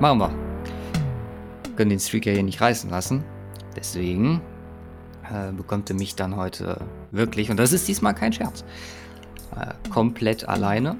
[0.00, 0.30] Machen wir.
[1.74, 3.24] Können den Streaker hier nicht reißen lassen.
[3.74, 4.40] Deswegen
[5.28, 8.64] äh, bekommt er mich dann heute wirklich, und das ist diesmal kein Scherz,
[9.56, 10.96] äh, komplett alleine.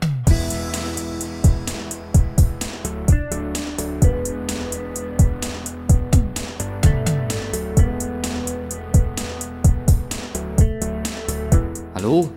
[11.94, 12.28] Hallo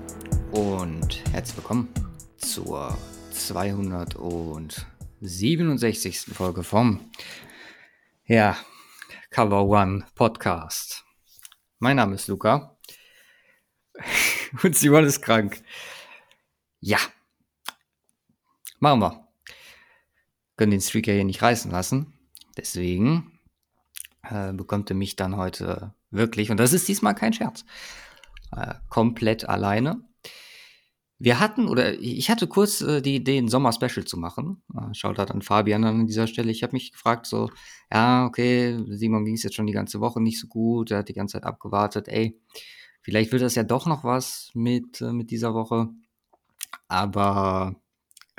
[0.52, 1.88] und herzlich willkommen
[2.38, 2.96] zur
[5.22, 6.34] 267.
[6.34, 7.12] Folge vom
[8.26, 8.58] ja,
[9.30, 11.06] Cover One Podcast.
[11.78, 12.76] Mein Name ist Luca
[14.64, 15.62] und Simon ist krank.
[16.80, 16.98] Ja,
[18.80, 19.28] machen wir.
[20.58, 22.14] Können den Streaker hier nicht reißen lassen.
[22.58, 23.40] Deswegen
[24.24, 27.64] äh, bekommt er mich dann heute wirklich, und das ist diesmal kein Scherz,
[28.54, 30.04] äh, komplett alleine.
[31.24, 34.64] Wir hatten, oder ich hatte kurz äh, die Idee, ein Sommer-Special zu machen.
[34.76, 36.52] Äh, schaut halt an Fabian an dieser Stelle.
[36.52, 37.52] Ich habe mich gefragt, so,
[37.94, 41.10] ja, okay, Simon ging es jetzt schon die ganze Woche nicht so gut, er hat
[41.10, 42.40] die ganze Zeit abgewartet, ey,
[43.02, 45.90] vielleicht wird das ja doch noch was mit, äh, mit dieser Woche.
[46.88, 47.76] Aber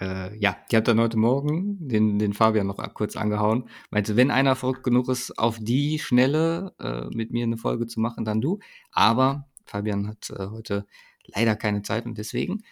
[0.01, 3.69] äh, ja, ich habe dann heute Morgen den, den Fabian noch kurz angehauen.
[3.91, 8.01] Meinte, wenn einer verrückt genug ist, auf die Schnelle äh, mit mir eine Folge zu
[8.01, 8.59] machen, dann du.
[8.91, 10.85] Aber Fabian hat äh, heute
[11.27, 12.65] leider keine Zeit und deswegen,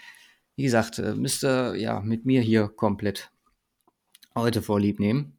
[0.56, 3.30] wie gesagt, äh, müsst ihr ja mit mir hier komplett
[4.34, 5.38] heute vorlieb nehmen.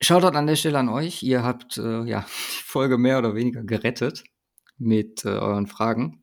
[0.00, 1.22] Shoutout an der Stelle an euch.
[1.22, 2.20] Ihr habt äh, ja
[2.58, 4.24] die Folge mehr oder weniger gerettet
[4.76, 6.22] mit äh, euren Fragen,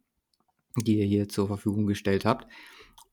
[0.75, 2.47] die ihr hier zur Verfügung gestellt habt.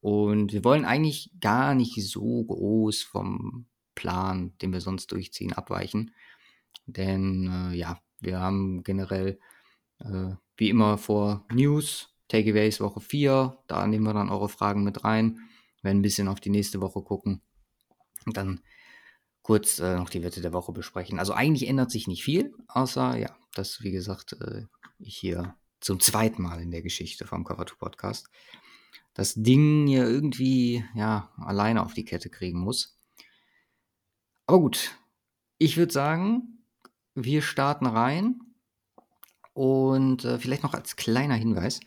[0.00, 6.12] Und wir wollen eigentlich gar nicht so groß vom Plan, den wir sonst durchziehen, abweichen.
[6.86, 9.38] Denn äh, ja, wir haben generell
[10.00, 13.58] äh, wie immer vor News, Takeaways Woche 4.
[13.66, 15.48] Da nehmen wir dann eure Fragen mit rein.
[15.82, 17.40] Werden ein bisschen auf die nächste Woche gucken.
[18.26, 18.60] Und dann
[19.42, 21.18] kurz äh, noch die Wette der Woche besprechen.
[21.18, 24.64] Also eigentlich ändert sich nicht viel, außer ja, dass, wie gesagt, äh,
[24.98, 28.28] ich hier zum zweiten Mal in der Geschichte vom Cover 2 Podcast
[29.18, 32.96] das Ding hier irgendwie ja alleine auf die Kette kriegen muss.
[34.46, 34.96] Aber gut,
[35.58, 36.62] ich würde sagen,
[37.16, 38.40] wir starten rein
[39.58, 41.80] und äh, vielleicht noch als kleiner Hinweis,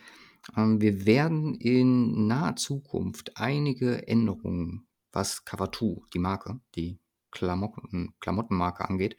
[0.58, 7.00] ähm, wir werden in naher Zukunft einige Änderungen, was Cover 2, die Marke, die
[7.32, 9.16] Klamotten, Klamottenmarke angeht,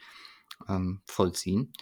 [0.69, 1.73] ähm, vollziehen.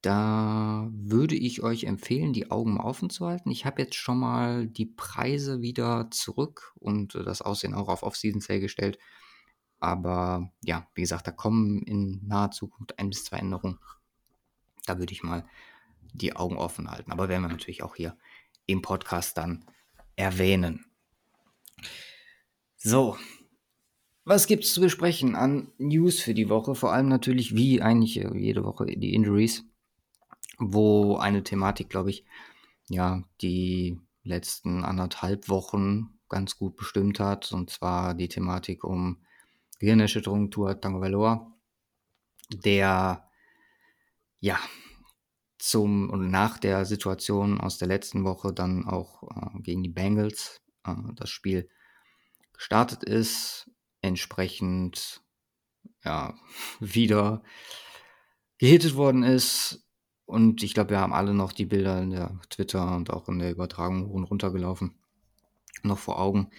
[0.00, 3.50] Da würde ich euch empfehlen, die Augen offen zu halten.
[3.50, 8.04] Ich habe jetzt schon mal die Preise wieder zurück und äh, das Aussehen auch auf
[8.04, 8.96] Off-Season Sale gestellt.
[9.80, 13.80] Aber ja, wie gesagt, da kommen in naher Zukunft ein bis zwei Änderungen.
[14.86, 15.44] Da würde ich mal
[16.12, 17.12] die Augen offen halten.
[17.12, 18.16] Aber werden wir natürlich auch hier
[18.66, 19.64] im Podcast dann
[20.16, 20.86] erwähnen.
[22.76, 23.16] So,
[24.24, 26.74] was gibt es zu besprechen an News für die Woche?
[26.74, 29.64] Vor allem natürlich wie eigentlich jede Woche die Injuries,
[30.58, 32.24] wo eine Thematik, glaube ich,
[32.88, 39.18] ja, die letzten anderthalb Wochen ganz gut bestimmt hat, und zwar die Thematik um
[39.78, 41.52] Gehirnerschütterung Tua Tagovailoa,
[42.50, 43.28] der
[44.40, 44.58] ja
[45.68, 50.62] zum und nach der Situation aus der letzten Woche dann auch äh, gegen die Bengals
[50.84, 51.68] äh, das Spiel
[52.52, 55.22] gestartet ist, entsprechend
[56.04, 56.34] ja,
[56.80, 57.42] wieder
[58.58, 59.82] gehittet worden ist.
[60.24, 63.38] Und ich glaube, wir haben alle noch die Bilder in der Twitter und auch in
[63.38, 64.52] der Übertragung hoch und runter.
[65.82, 66.50] Noch vor Augen.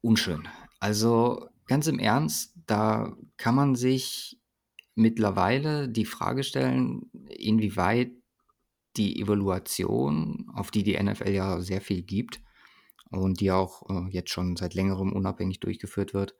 [0.00, 0.48] Unschön.
[0.78, 4.39] Also ganz im Ernst, da kann man sich
[5.00, 8.12] mittlerweile die Frage stellen, inwieweit
[8.96, 12.40] die Evaluation, auf die die NFL ja sehr viel gibt
[13.10, 16.34] und die auch äh, jetzt schon seit längerem unabhängig durchgeführt wird,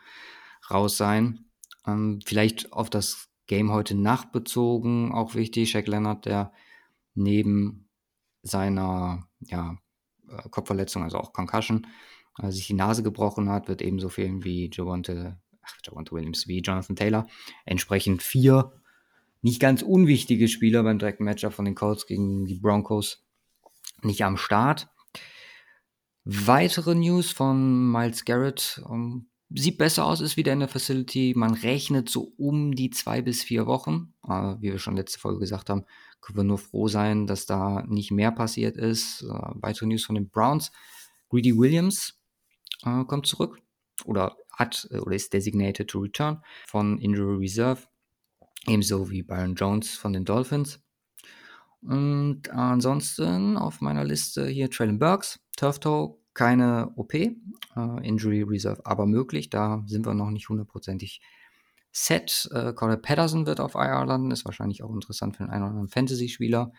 [0.70, 1.46] raus sein.
[1.86, 5.72] Ähm, vielleicht auf das Game heute Nacht bezogen, auch wichtig.
[5.72, 6.54] Shaq Leonard, der
[7.14, 7.90] neben
[8.44, 9.78] seiner ja,
[10.28, 11.88] äh, Kopfverletzung, also auch Concussion,
[12.40, 16.62] äh, sich die Nase gebrochen hat, wird ebenso fehlen wie Javonte ach, Javante Williams wie
[16.62, 17.28] Jonathan Taylor.
[17.66, 18.74] Entsprechend vier
[19.42, 23.26] nicht ganz unwichtige Spieler beim direkten Matchup von den Colts gegen die Broncos
[24.04, 24.90] nicht am Start.
[26.24, 28.82] Weitere News von Miles Garrett.
[28.86, 31.34] Um, ähm, sieht besser aus, ist wieder in der Facility.
[31.36, 34.14] Man rechnet so um die zwei bis vier Wochen.
[34.24, 35.86] Uh, wie wir schon letzte Folge gesagt haben,
[36.22, 39.24] können wir nur froh sein, dass da nicht mehr passiert ist.
[39.24, 40.72] Uh, weitere News von den Browns.
[41.30, 42.22] Greedy Williams
[42.86, 43.60] uh, kommt zurück
[44.06, 47.82] oder hat äh, oder ist designated to return von Injury Reserve,
[48.68, 50.82] ebenso wie Byron Jones von den Dolphins.
[51.82, 57.36] Und ansonsten auf meiner Liste hier Traylon Burks, Turf Toe, keine OP, äh,
[57.76, 61.22] Injury Reserve aber möglich, da sind wir noch nicht hundertprozentig
[61.92, 62.50] set.
[62.54, 65.72] Äh, Corey Patterson wird auf IR landen, ist wahrscheinlich auch interessant für den einen oder
[65.72, 66.72] anderen Fantasy-Spieler.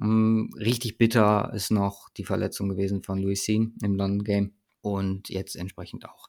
[0.00, 5.28] Ähm, richtig bitter ist noch die Verletzung gewesen von Louis Sean im London Game und
[5.28, 6.28] jetzt entsprechend auch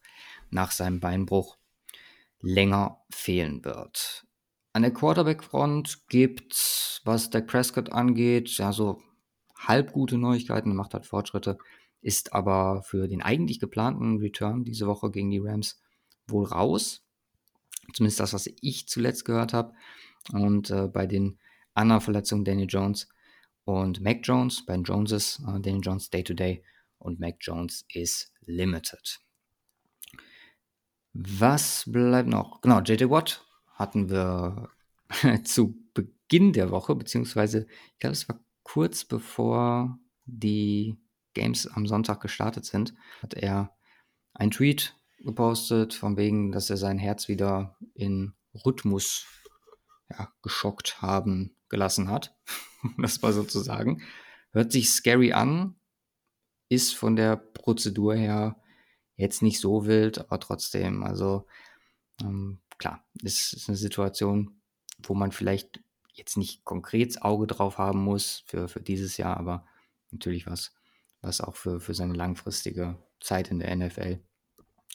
[0.53, 1.57] nach seinem Beinbruch
[2.41, 4.25] länger fehlen wird.
[4.73, 9.01] An der Quarterback-Front gibt was Dak Prescott angeht, ja so
[9.55, 11.57] halb gute Neuigkeiten, macht halt Fortschritte,
[12.01, 15.81] ist aber für den eigentlich geplanten Return diese Woche gegen die Rams
[16.27, 17.05] wohl raus.
[17.93, 19.73] Zumindest das, was ich zuletzt gehört habe.
[20.31, 21.39] Und äh, bei den
[21.73, 23.09] anderen Verletzungen Daniel Jones
[23.65, 26.63] und Mac Jones, bei den Joneses, äh, Daniel Jones Day-to-Day -Day
[26.97, 29.22] und Mac Jones ist limited.
[31.13, 32.61] Was bleibt noch?
[32.61, 33.45] Genau, JJ Watt
[33.75, 34.69] hatten wir
[35.43, 40.97] zu Beginn der Woche, beziehungsweise ich glaube, es war kurz bevor die
[41.33, 43.75] Games am Sonntag gestartet sind, hat er
[44.33, 48.33] einen Tweet gepostet, von wegen, dass er sein Herz wieder in
[48.65, 49.25] Rhythmus
[50.09, 52.35] ja, geschockt haben gelassen hat.
[52.97, 54.01] das war sozusagen.
[54.51, 55.75] Hört sich scary an,
[56.69, 58.62] ist von der Prozedur her
[59.15, 61.45] jetzt nicht so wild, aber trotzdem, also
[62.21, 64.61] ähm, klar, es ist eine Situation,
[65.03, 65.81] wo man vielleicht
[66.13, 69.65] jetzt nicht konkret Auge drauf haben muss für, für dieses Jahr, aber
[70.11, 70.73] natürlich was,
[71.21, 74.21] was auch für, für seine langfristige Zeit in der NFL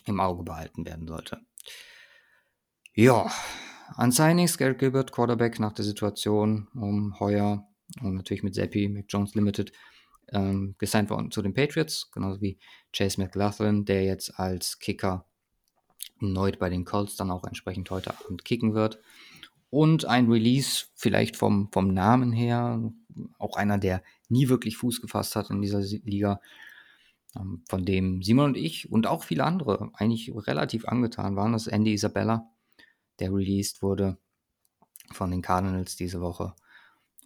[0.04, 1.40] im Auge behalten werden sollte.
[2.94, 3.30] Ja,
[3.96, 7.66] an Signings, Garrett Gilbert, Quarterback nach der Situation um Heuer
[8.02, 9.72] und natürlich mit Seppi, Mac Jones Limited,
[10.32, 12.58] ähm, gesigned worden zu den Patriots, genauso wie
[12.92, 15.26] Chase McLaughlin, der jetzt als Kicker
[16.20, 19.00] erneut bei den Colts dann auch entsprechend heute Abend kicken wird.
[19.70, 22.92] Und ein Release, vielleicht vom, vom Namen her,
[23.38, 26.40] auch einer, der nie wirklich Fuß gefasst hat in dieser Liga,
[27.36, 31.66] ähm, von dem Simon und ich und auch viele andere eigentlich relativ angetan waren, das
[31.66, 32.48] ist Andy Isabella,
[33.18, 34.18] der released wurde
[35.12, 36.54] von den Cardinals diese Woche.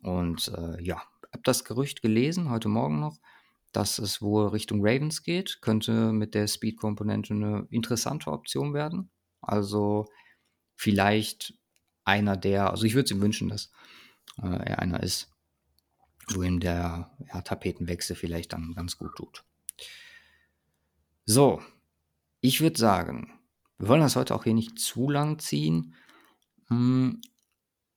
[0.03, 3.19] Und äh, ja, habe das Gerücht gelesen, heute Morgen noch,
[3.73, 5.61] dass es wohl Richtung Ravens geht.
[5.63, 9.11] Könnte mit der Speed-Komponente eine interessante Option werden.
[9.41, 10.07] Also
[10.77, 11.55] vielleicht
[12.05, 13.71] einer der, also ich würde es ihm wünschen, dass
[14.43, 15.31] äh, er einer ist,
[16.29, 19.45] wo ihm der ja, Tapetenwechsel vielleicht dann ganz gut tut.
[21.25, 21.63] So,
[22.41, 23.39] ich würde sagen,
[23.79, 25.95] wir wollen das heute auch hier nicht zu lang ziehen.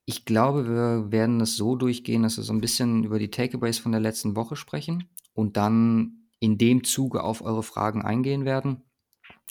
[0.05, 3.79] Ich glaube, wir werden das so durchgehen, dass wir so ein bisschen über die Takeaways
[3.79, 8.83] von der letzten Woche sprechen und dann in dem Zuge auf eure Fragen eingehen werden.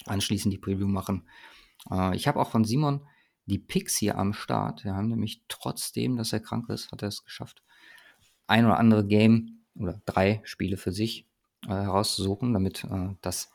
[0.06, 1.28] Anschließend die Preview machen.
[1.90, 3.06] Äh, ich habe auch von Simon
[3.46, 4.84] die Picks hier am Start.
[4.84, 7.62] Wir haben nämlich trotzdem, dass er krank ist, hat er es geschafft,
[8.46, 11.26] ein oder andere Game oder drei Spiele für sich
[11.66, 13.50] äh, herauszusuchen, damit äh, das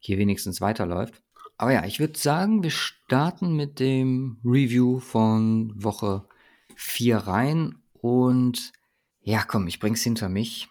[0.00, 1.22] hier wenigstens weiterläuft.
[1.56, 6.24] Aber ja, ich würde sagen, wir starten mit dem Review von Woche
[6.78, 7.82] 4 rein.
[7.92, 8.72] Und
[9.20, 10.68] ja, komm, ich bring's hinter mich.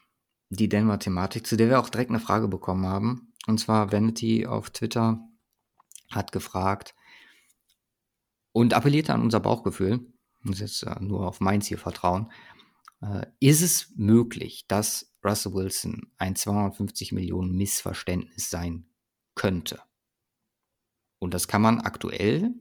[0.50, 3.34] Die Denver-Thematik, zu der wir auch direkt eine Frage bekommen haben.
[3.48, 5.20] Und zwar Vanity auf Twitter
[6.10, 6.96] hat gefragt
[8.54, 10.12] und appelliert an unser Bauchgefühl.
[10.42, 12.32] Muss jetzt äh, nur auf meins hier vertrauen.
[13.02, 18.90] Äh, ist es möglich, dass Russell Wilson ein 250 Millionen Missverständnis sein
[19.36, 19.82] könnte?
[21.20, 22.54] Und das kann man aktuell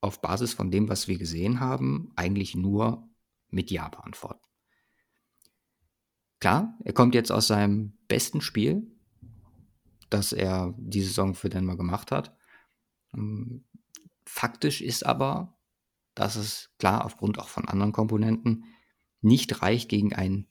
[0.00, 3.08] auf Basis von dem, was wir gesehen haben, eigentlich nur
[3.50, 4.46] mit Ja beantworten.
[6.40, 8.90] Klar, er kommt jetzt aus seinem besten Spiel,
[10.08, 12.36] das er diese Saison für Denver gemacht hat.
[13.12, 13.64] Ähm,
[14.24, 15.58] faktisch ist aber,
[16.14, 18.64] dass es klar aufgrund auch von anderen Komponenten
[19.20, 20.46] nicht reicht, gegen ein,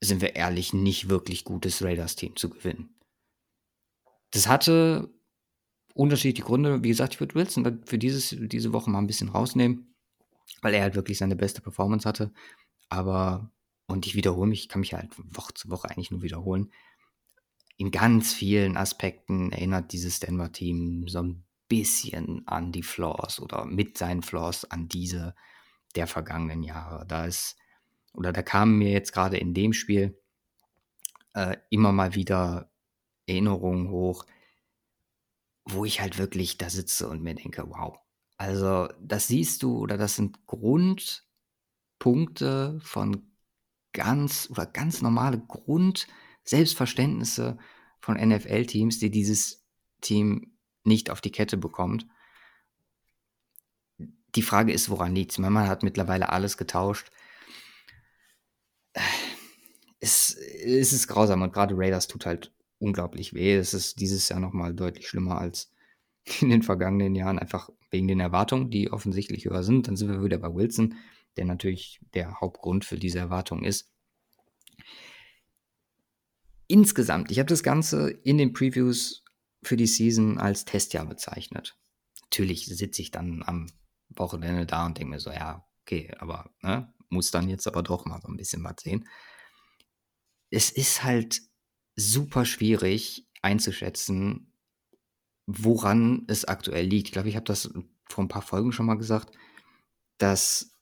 [0.00, 2.96] sind wir ehrlich, nicht wirklich gutes Raiders-Team zu gewinnen.
[4.30, 5.12] Das hatte
[5.94, 6.82] unterschiedliche Gründe.
[6.82, 9.94] Wie gesagt, ich würde Wilson für dieses, diese Woche mal ein bisschen rausnehmen,
[10.62, 12.32] weil er halt wirklich seine beste Performance hatte.
[12.88, 13.50] Aber,
[13.86, 16.72] und ich wiederhole mich, ich kann mich halt Woche zu Woche eigentlich nur wiederholen.
[17.76, 23.96] In ganz vielen Aspekten erinnert dieses Denver-Team so ein bisschen an die Flaws oder mit
[23.96, 25.34] seinen Flaws an diese
[25.94, 27.06] der vergangenen Jahre.
[27.06, 27.56] Da ist,
[28.12, 30.18] oder da kamen mir jetzt gerade in dem Spiel
[31.34, 32.70] äh, immer mal wieder
[33.26, 34.26] Erinnerungen hoch,
[35.64, 37.98] wo ich halt wirklich da sitze und mir denke, wow.
[38.36, 43.30] Also, das siehst du oder das sind Grundpunkte von
[43.92, 47.58] ganz oder ganz normale Grund-Selbstverständnisse
[48.00, 49.64] von NFL-Teams, die dieses
[50.00, 52.06] Team nicht auf die Kette bekommt.
[54.34, 55.38] Die Frage ist, woran liegt es?
[55.38, 57.10] Man hat mittlerweile alles getauscht.
[59.98, 63.54] Es, es ist grausam und gerade Raiders tut halt unglaublich weh.
[63.54, 65.72] Es ist dieses Jahr nochmal deutlich schlimmer als
[66.40, 69.86] in den vergangenen Jahren, einfach wegen den Erwartungen, die offensichtlich höher sind.
[69.86, 70.96] Dann sind wir wieder bei Wilson,
[71.36, 73.92] der natürlich der Hauptgrund für diese Erwartung ist.
[76.66, 79.24] Insgesamt, ich habe das Ganze in den Previews
[79.62, 81.76] für die Season als Testjahr bezeichnet.
[82.22, 83.66] Natürlich sitze ich dann am
[84.08, 88.04] Wochenende da und denke mir so, ja, okay, aber ne, muss dann jetzt aber doch
[88.04, 89.08] mal so ein bisschen was sehen.
[90.50, 91.42] Es ist halt
[92.00, 94.52] super schwierig einzuschätzen,
[95.46, 97.08] woran es aktuell liegt.
[97.08, 97.72] Ich glaube, ich habe das
[98.08, 99.36] vor ein paar Folgen schon mal gesagt,
[100.18, 100.76] dass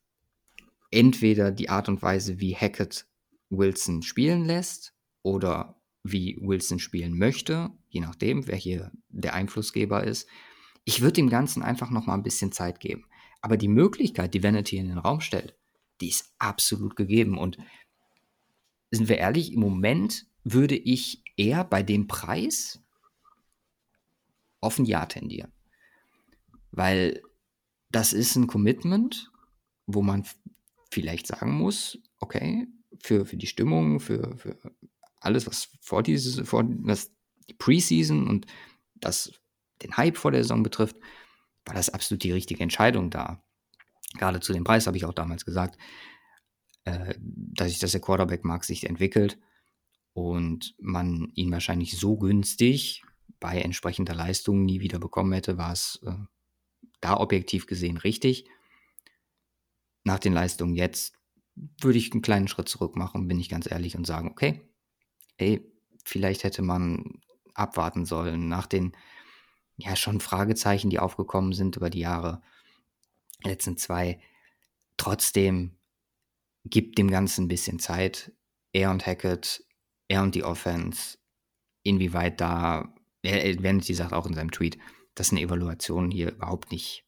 [0.91, 3.07] entweder die Art und Weise, wie Hackett
[3.51, 10.29] Wilson spielen lässt oder wie Wilson spielen möchte, je nachdem, wer hier der Einflussgeber ist.
[10.85, 13.07] Ich würde dem Ganzen einfach noch mal ein bisschen Zeit geben.
[13.41, 15.55] Aber die Möglichkeit, die Vanity in den Raum stellt,
[16.01, 17.37] die ist absolut gegeben.
[17.37, 17.59] Und
[18.91, 22.81] sind wir ehrlich, im Moment würde ich eher bei dem Preis
[24.61, 25.53] auf ein Ja tendieren.
[26.71, 27.23] Weil
[27.91, 29.31] das ist ein Commitment,
[29.87, 30.25] wo man
[30.91, 32.67] vielleicht sagen muss, okay,
[33.01, 34.57] für, für die Stimmung, für, für
[35.21, 37.13] alles, was vor dieses, vor was
[37.49, 38.47] die Preseason und
[38.97, 39.33] das,
[39.83, 40.97] den Hype vor der Saison betrifft,
[41.65, 43.43] war das absolut die richtige Entscheidung da.
[44.15, 45.79] Gerade zu dem Preis habe ich auch damals gesagt,
[46.85, 49.39] äh, dass ich, dass der Quarterback-Markt sich entwickelt
[50.19, 53.05] und man ihn wahrscheinlich so günstig
[53.41, 56.13] bei entsprechender Leistung nie wieder bekommen hätte, war es äh,
[57.01, 58.47] da objektiv gesehen richtig.
[60.03, 61.15] Nach den Leistungen jetzt
[61.81, 64.61] würde ich einen kleinen Schritt zurück machen, bin ich ganz ehrlich und sagen, okay,
[65.37, 65.73] ey,
[66.05, 67.21] vielleicht hätte man
[67.55, 68.97] abwarten sollen nach den
[69.77, 72.43] ja schon Fragezeichen, die aufgekommen sind über die Jahre,
[73.45, 74.21] letzten zwei.
[74.97, 75.77] Trotzdem
[76.65, 78.33] gibt dem Ganzen ein bisschen Zeit.
[78.73, 79.65] Er und Hackett
[80.09, 81.19] er und die Offense,
[81.83, 84.79] inwieweit da, er, Vanity sagt auch in seinem Tweet,
[85.15, 87.05] dass eine Evaluation hier überhaupt nicht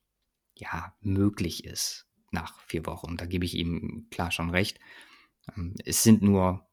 [0.54, 3.16] ja, möglich ist nach vier Wochen.
[3.16, 4.78] Da gebe ich ihm klar schon recht.
[5.56, 6.66] Ähm, es sind nur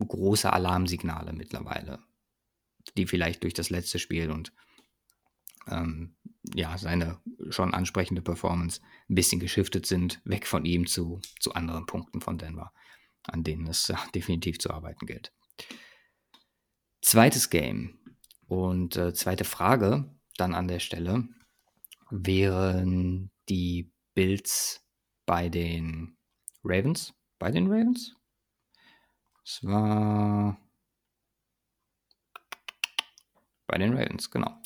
[0.00, 2.00] große Alarmsignale mittlerweile,
[2.96, 4.52] die vielleicht durch das letzte Spiel und
[5.68, 6.16] ähm,
[6.54, 7.20] ja, seine
[7.50, 12.38] schon ansprechende Performance ein bisschen geschiftet sind, weg von ihm zu, zu anderen Punkten von
[12.38, 12.72] Denver
[13.24, 15.32] an denen es äh, definitiv zu arbeiten gilt.
[17.02, 17.98] Zweites Game
[18.46, 21.28] und äh, zweite Frage dann an der Stelle
[22.10, 24.84] wären die Bills
[25.26, 26.16] bei den
[26.64, 27.14] Ravens.
[27.38, 28.14] Bei den Ravens?
[29.44, 30.58] Es war
[33.66, 34.60] bei den Ravens, genau.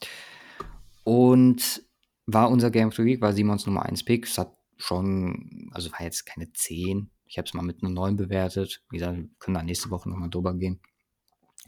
[1.05, 1.83] Und
[2.27, 4.27] war unser Game of the Week, war Simons Nummer 1 Pick.
[4.27, 8.15] Es hat schon, also war jetzt keine 10, ich habe es mal mit einer 9
[8.15, 8.85] bewertet.
[8.91, 10.79] Wie gesagt, wir können da nächste Woche nochmal drüber gehen.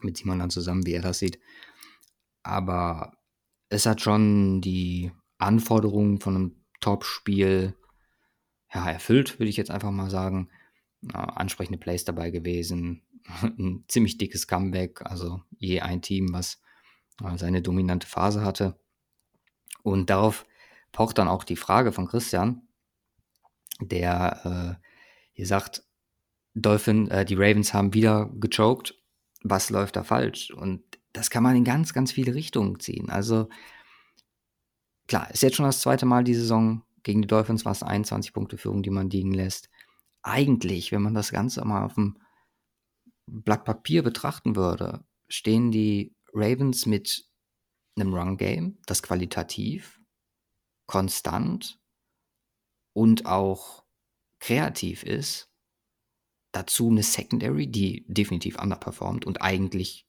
[0.00, 1.40] Mit Simon dann zusammen, wie er das sieht.
[2.44, 3.16] Aber
[3.68, 7.74] es hat schon die Anforderungen von einem Top-Spiel
[8.72, 10.50] ja, erfüllt, würde ich jetzt einfach mal sagen.
[11.02, 13.02] Äh, ansprechende Plays dabei gewesen,
[13.42, 16.62] ein ziemlich dickes Comeback, also je ein Team, was
[17.34, 18.78] seine dominante Phase hatte.
[19.82, 20.46] Und darauf
[20.92, 22.68] pocht dann auch die Frage von Christian,
[23.80, 24.86] der äh,
[25.36, 25.84] hier sagt,
[26.54, 28.94] Dolphin, äh, die Ravens haben wieder gechoked.
[29.42, 30.50] Was läuft da falsch?
[30.50, 33.10] Und das kann man in ganz, ganz viele Richtungen ziehen.
[33.10, 33.50] Also
[35.06, 36.82] klar, ist jetzt schon das zweite Mal die Saison.
[37.02, 39.68] Gegen die Dolphins war es 21 Punkte Führung, die man liegen lässt.
[40.22, 42.18] Eigentlich, wenn man das Ganze mal auf dem
[43.26, 47.28] Blatt Papier betrachten würde, stehen die Ravens mit
[47.96, 50.00] einem Run-Game, das qualitativ,
[50.86, 51.78] konstant
[52.94, 53.85] und auch
[54.40, 55.50] kreativ ist.
[56.52, 60.06] Dazu eine Secondary, die definitiv underperformt und eigentlich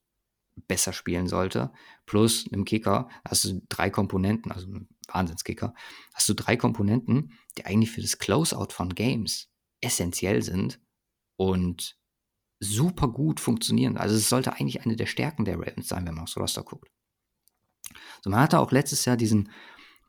[0.67, 1.71] besser spielen sollte.
[2.05, 5.73] Plus einem Kicker hast du drei Komponenten, also einen Wahnsinnskicker,
[6.13, 9.49] hast du drei Komponenten, die eigentlich für das Closeout von Games
[9.81, 10.79] essentiell sind
[11.37, 11.97] und
[12.59, 13.97] super gut funktionieren.
[13.97, 16.89] Also es sollte eigentlich eine der Stärken der Ravens sein, wenn man aufs Roster guckt.
[18.23, 19.51] So, man hatte auch letztes Jahr diesen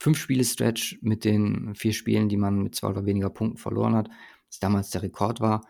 [0.01, 4.09] Fünf-Spiele-Stretch mit den vier Spielen, die man mit zwei oder weniger Punkten verloren hat,
[4.49, 5.67] was damals der Rekord war.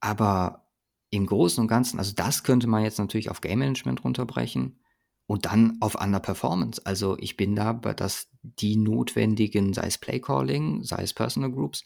[0.00, 0.68] Aber
[1.10, 4.80] im Großen und Ganzen, also das könnte man jetzt natürlich auf Game Management runterbrechen
[5.26, 6.84] und dann auf Underperformance.
[6.84, 11.84] Also ich bin da, dass die notwendigen, sei es Play Calling, sei es Personal Groups,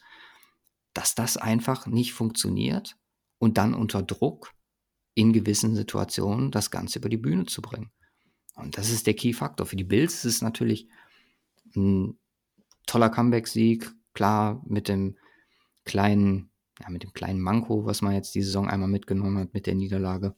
[0.93, 2.97] dass das einfach nicht funktioniert
[3.37, 4.53] und dann unter Druck
[5.13, 7.91] in gewissen Situationen das Ganze über die Bühne zu bringen.
[8.55, 9.65] Und das ist der Key-Faktor.
[9.65, 10.89] Für die Bills ist es natürlich
[11.75, 12.17] ein
[12.85, 15.17] toller Comeback-Sieg, klar mit dem
[15.85, 19.65] kleinen, ja, mit dem kleinen Manko, was man jetzt die Saison einmal mitgenommen hat mit
[19.67, 20.35] der Niederlage.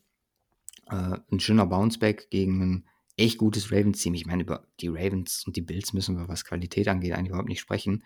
[0.87, 2.85] Äh, ein schöner Bounceback gegen ein
[3.17, 4.13] echt gutes Ravens-Team.
[4.13, 7.49] Ich meine, über die Ravens und die Bills müssen wir, was Qualität angeht, eigentlich überhaupt
[7.49, 8.03] nicht sprechen.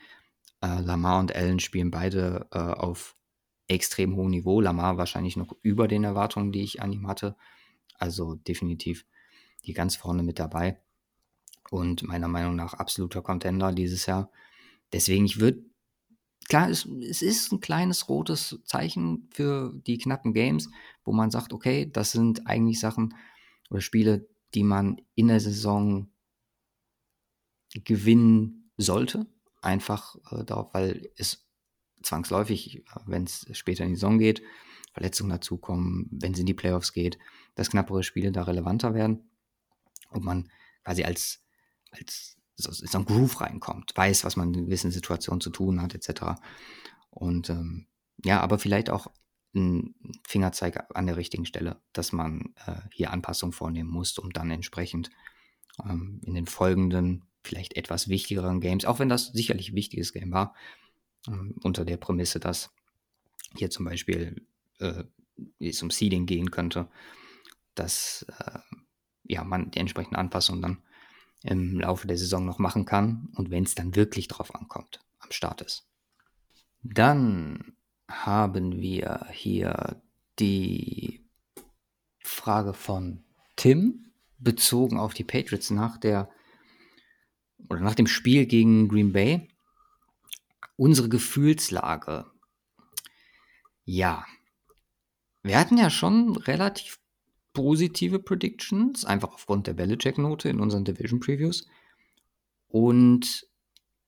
[0.62, 3.15] Äh, Lamar und Allen spielen beide äh, auf
[3.67, 4.62] extrem hohem Niveau.
[4.62, 7.36] Lamar wahrscheinlich noch über den Erwartungen, die ich an ihm hatte.
[7.97, 9.06] Also definitiv
[9.65, 10.80] die ganz vorne mit dabei.
[11.69, 14.32] Und meiner Meinung nach absoluter Contender dieses Jahr.
[14.93, 15.63] Deswegen, ich würde,
[16.47, 20.69] klar, es, es ist ein kleines rotes Zeichen für die knappen Games,
[21.04, 23.15] wo man sagt, okay, das sind eigentlich Sachen
[23.69, 26.10] oder Spiele, die man in der Saison
[27.73, 29.25] gewinnen sollte.
[29.62, 31.45] Einfach äh, darauf, weil es
[32.04, 34.43] zwangsläufig, wenn es später in die Saison geht,
[34.93, 37.17] Verletzungen dazukommen, wenn es in die Playoffs geht,
[37.56, 39.30] dass knappere Spiele da relevanter werden
[40.12, 40.49] und man
[40.84, 41.44] quasi als,
[41.97, 45.93] als so, so ein Groove reinkommt, weiß, was man in gewissen Situationen zu tun hat,
[45.93, 46.39] etc.
[47.10, 47.88] Und ähm,
[48.23, 49.08] ja, aber vielleicht auch
[49.53, 49.95] ein
[50.27, 55.10] Fingerzeig an der richtigen Stelle, dass man äh, hier Anpassungen vornehmen muss, um dann entsprechend
[55.84, 60.31] ähm, in den folgenden, vielleicht etwas wichtigeren Games, auch wenn das sicherlich ein wichtiges Game
[60.31, 60.55] war,
[61.27, 62.71] ähm, unter der Prämisse, dass
[63.55, 64.45] hier zum Beispiel
[64.79, 65.03] äh,
[65.60, 66.89] es um Seeding gehen könnte,
[67.75, 68.60] dass äh,
[69.23, 70.77] ja, man die entsprechenden Anpassungen dann
[71.45, 75.31] im Laufe der Saison noch machen kann und wenn es dann wirklich drauf ankommt, am
[75.31, 75.88] Start ist.
[76.81, 77.75] Dann
[78.08, 80.01] haben wir hier
[80.39, 81.25] die
[82.19, 83.23] Frage von
[83.55, 86.29] Tim bezogen auf die Patriots nach der
[87.69, 89.47] oder nach dem Spiel gegen Green Bay
[90.75, 92.25] unsere Gefühlslage.
[93.86, 94.25] Ja,
[95.41, 96.99] wir hatten ja schon relativ
[97.56, 101.68] positive Predictions, einfach aufgrund der Belichick-Note in unseren Division-Previews.
[102.68, 103.48] Und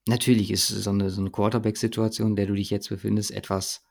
[0.07, 3.83] natürlich ist so eine, so eine Quarterback-Situation, in der du dich jetzt befindest, etwas,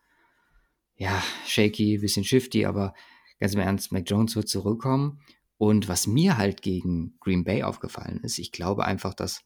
[0.94, 2.94] ja, shaky, bisschen shifty, aber
[3.40, 5.20] ganz im Ernst, Mac Jones wird zurückkommen.
[5.58, 9.42] Und was mir halt gegen Green Bay aufgefallen ist, ich glaube einfach, dass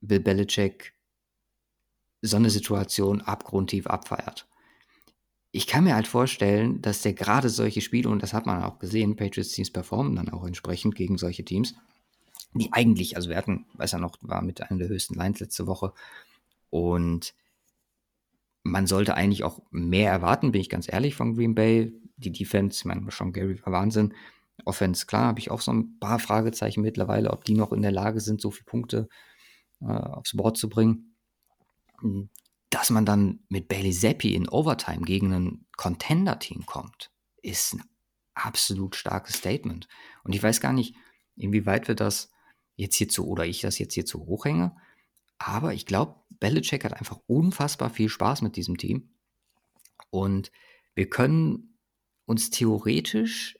[0.00, 0.92] Bill Belichick
[2.20, 4.48] so eine Situation abgrundtief abfeiert.
[5.52, 8.78] Ich kann mir halt vorstellen, dass der gerade solche Spiele, und das hat man auch
[8.78, 11.74] gesehen, Patriots-Teams performen dann auch entsprechend gegen solche Teams,
[12.54, 15.66] die eigentlich, also wir hatten, weiß ja noch, war mit einer der höchsten Lines letzte
[15.66, 15.92] Woche
[16.70, 17.34] und
[18.62, 21.92] man sollte eigentlich auch mehr erwarten, bin ich ganz ehrlich, von Green Bay.
[22.16, 24.14] Die Defense, ich meine, Sean Gary war Wahnsinn.
[24.64, 27.92] Offense, klar, habe ich auch so ein paar Fragezeichen mittlerweile, ob die noch in der
[27.92, 29.08] Lage sind, so viele Punkte
[29.80, 31.14] äh, aufs Board zu bringen
[32.76, 37.10] dass man dann mit Bailey Zappi in Overtime gegen ein Contender-Team kommt,
[37.40, 37.82] ist ein
[38.34, 39.88] absolut starkes Statement.
[40.24, 40.94] Und ich weiß gar nicht,
[41.36, 42.30] inwieweit wir das
[42.74, 44.76] jetzt hier zu, oder ich das jetzt hier zu hoch hänge,
[45.38, 49.08] aber ich glaube, Belichick hat einfach unfassbar viel Spaß mit diesem Team.
[50.10, 50.52] Und
[50.94, 51.78] wir können
[52.26, 53.58] uns theoretisch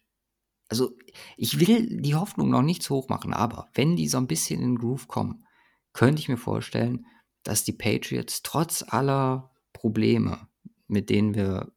[0.68, 0.90] also
[1.36, 4.60] ich will die Hoffnung noch nicht zu hoch machen, aber wenn die so ein bisschen
[4.60, 5.46] in den Groove kommen,
[5.92, 7.06] könnte ich mir vorstellen,
[7.46, 10.48] dass die Patriots trotz aller Probleme,
[10.88, 11.72] mit denen wir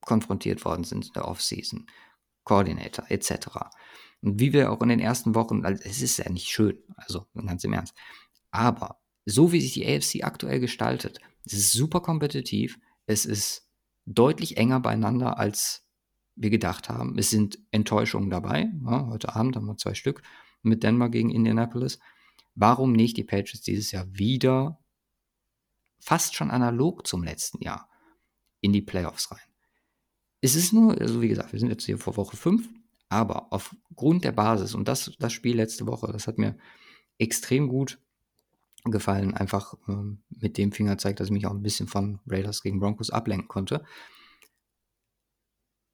[0.00, 1.86] konfrontiert worden sind in der Offseason,
[2.44, 3.48] Coordinator etc.
[4.20, 7.26] Und wie wir auch in den ersten Wochen, also es ist ja nicht schön, also
[7.34, 7.94] ganz im Ernst,
[8.50, 13.68] aber so wie sich die AFC aktuell gestaltet, es ist super kompetitiv, es ist
[14.06, 15.86] deutlich enger beieinander, als
[16.36, 17.16] wir gedacht haben.
[17.18, 18.70] Es sind Enttäuschungen dabei.
[18.84, 20.22] Ja, heute Abend haben wir zwei Stück
[20.62, 21.98] mit Denver gegen Indianapolis.
[22.54, 24.78] Warum nicht die Patriots dieses Jahr wieder
[25.98, 27.88] fast schon analog zum letzten Jahr
[28.60, 29.40] in die Playoffs rein?
[30.40, 32.68] Es ist nur, also wie gesagt, wir sind jetzt hier vor Woche 5,
[33.08, 36.56] aber aufgrund der Basis und das, das Spiel letzte Woche, das hat mir
[37.18, 37.98] extrem gut
[38.84, 42.80] gefallen, einfach ähm, mit dem Fingerzeig, dass ich mich auch ein bisschen von Raiders gegen
[42.80, 43.84] Broncos ablenken konnte.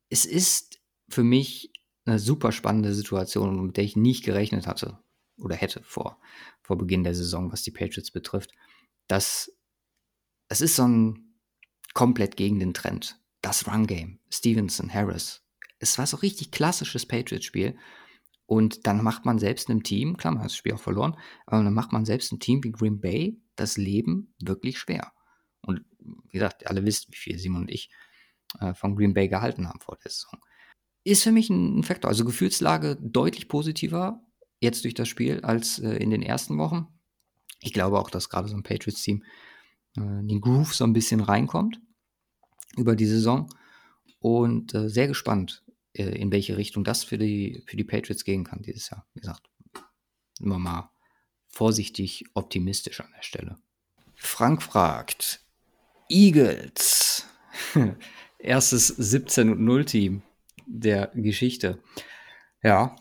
[0.08, 1.72] Es ist für mich
[2.04, 4.98] eine super spannende Situation, mit der ich nicht gerechnet hatte
[5.40, 6.18] oder hätte vor,
[6.62, 8.52] vor Beginn der Saison, was die Patriots betrifft.
[9.06, 9.52] Das,
[10.48, 11.34] es ist so ein
[11.94, 15.42] komplett gegen den Trend das Run-Game, Stevenson, Harris.
[15.78, 17.76] Es war so richtig klassisches Patriots-Spiel.
[18.46, 21.62] Und dann macht man selbst einem Team, klar, man hat das Spiel auch verloren, aber
[21.62, 25.12] dann macht man selbst ein Team wie Green Bay das Leben wirklich schwer.
[25.62, 27.90] Und wie gesagt, alle wisst, wie viel Simon und ich
[28.58, 30.40] äh, von Green Bay gehalten haben vor der Saison.
[31.04, 32.08] Ist für mich ein Faktor.
[32.08, 34.20] Also Gefühlslage deutlich positiver
[34.60, 36.86] jetzt durch das Spiel als äh, in den ersten Wochen.
[37.60, 39.24] Ich glaube auch, dass gerade so ein Patriots-Team
[39.96, 41.80] äh, den Groove so ein bisschen reinkommt
[42.76, 43.52] über die Saison
[44.20, 48.44] und äh, sehr gespannt, äh, in welche Richtung das für die, für die Patriots gehen
[48.44, 49.06] kann dieses Jahr.
[49.14, 49.42] Wie gesagt,
[50.38, 50.90] immer mal
[51.48, 53.58] vorsichtig optimistisch an der Stelle.
[54.14, 55.44] Frank fragt,
[56.08, 57.26] Eagles,
[58.38, 60.22] erstes 17 und 0 Team
[60.66, 61.82] der Geschichte.
[62.62, 62.96] Ja,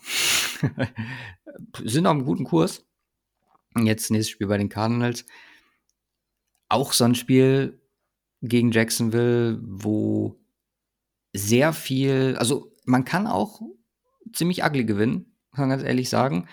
[1.84, 2.86] sind auf einem guten Kurs.
[3.78, 5.26] Jetzt nächstes Spiel bei den Cardinals.
[6.70, 7.80] Auch so ein Spiel,
[8.42, 10.40] gegen Jacksonville, wo
[11.34, 13.62] sehr viel, also man kann auch
[14.34, 16.48] ziemlich ugly gewinnen, kann man ganz ehrlich sagen.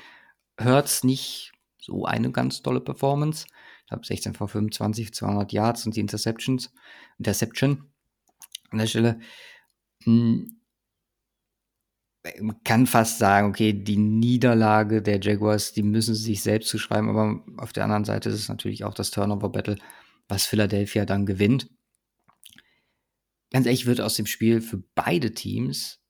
[0.61, 3.47] Hurts nicht so eine ganz tolle Performance.
[3.83, 6.73] Ich glaube 16 vor 25, 200 Yards und die Interceptions,
[7.19, 7.90] Interception
[8.71, 9.21] an der Stelle.
[10.03, 10.56] Hm,
[12.41, 17.09] man kann fast sagen, okay, die Niederlage der Jaguars, die müssen sie sich selbst zuschreiben,
[17.09, 19.77] aber auf der anderen Seite ist es natürlich auch das Turnover-Battle,
[20.29, 21.69] was Philadelphia dann gewinnt
[23.51, 26.01] ganz ehrlich, wird aus dem Spiel für beide Teams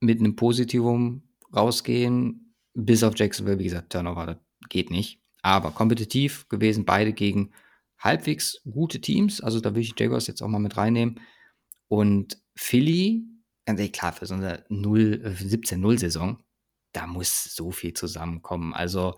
[0.00, 1.22] mit einem Positivum
[1.54, 5.22] rausgehen, bis auf Jacksonville, wie gesagt, Turnover geht nicht.
[5.42, 7.52] Aber kompetitiv gewesen, beide gegen
[7.98, 9.40] halbwegs gute Teams.
[9.40, 11.20] Also da will ich die Jaguars jetzt auch mal mit reinnehmen.
[11.88, 13.24] Und Philly,
[13.66, 16.42] ganz ehrlich, klar, für so eine 17-0-Saison,
[16.92, 18.72] da muss so viel zusammenkommen.
[18.72, 19.16] Also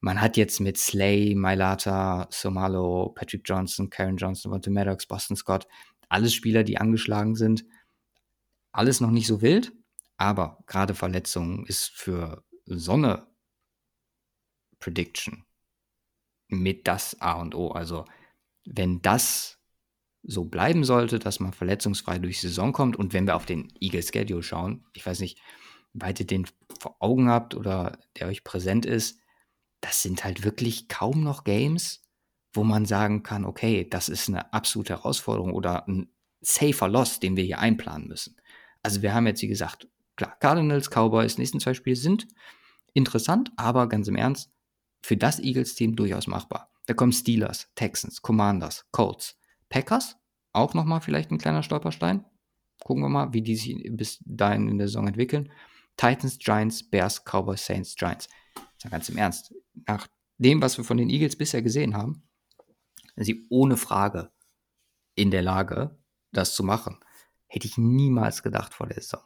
[0.00, 5.66] man hat jetzt mit Slay, Mailata, Somalo, Patrick Johnson, Karen Johnson, Monte Maddox, Boston Scott,
[6.08, 7.64] alles Spieler, die angeschlagen sind.
[8.72, 9.72] Alles noch nicht so wild,
[10.16, 13.26] aber gerade Verletzungen ist für Sonne
[14.80, 15.46] Prediction
[16.48, 17.70] mit das A und O.
[17.70, 18.04] Also,
[18.66, 19.58] wenn das
[20.26, 23.72] so bleiben sollte, dass man verletzungsfrei durch die Saison kommt und wenn wir auf den
[23.80, 25.38] Eagle Schedule schauen, ich weiß nicht,
[25.92, 26.46] weit ihr den
[26.78, 29.20] vor Augen habt oder der euch präsent ist,
[29.80, 32.02] das sind halt wirklich kaum noch Games,
[32.52, 36.08] wo man sagen kann, okay, das ist eine absolute Herausforderung oder ein
[36.40, 38.36] safer Loss, den wir hier einplanen müssen.
[38.82, 42.26] Also wir haben jetzt, wie gesagt, klar, Cardinals, Cowboys, nächsten zwei Spiele sind
[42.92, 44.50] interessant, aber ganz im Ernst,
[45.02, 46.70] für das Eagles-Team durchaus machbar.
[46.86, 49.36] Da kommen Steelers, Texans, Commanders, Colts,
[49.74, 50.16] Packers,
[50.52, 52.24] auch nochmal vielleicht ein kleiner Stolperstein.
[52.84, 55.50] Gucken wir mal, wie die sich bis dahin in der Saison entwickeln.
[55.96, 58.28] Titans, Giants, Bears, Cowboys, Saints, Giants.
[58.76, 59.52] Ist ja ganz im Ernst.
[59.88, 60.06] Nach
[60.38, 62.22] dem, was wir von den Eagles bisher gesehen haben,
[63.16, 64.30] sind sie ohne Frage
[65.16, 65.98] in der Lage,
[66.30, 67.00] das zu machen.
[67.48, 69.22] Hätte ich niemals gedacht vor der Saison.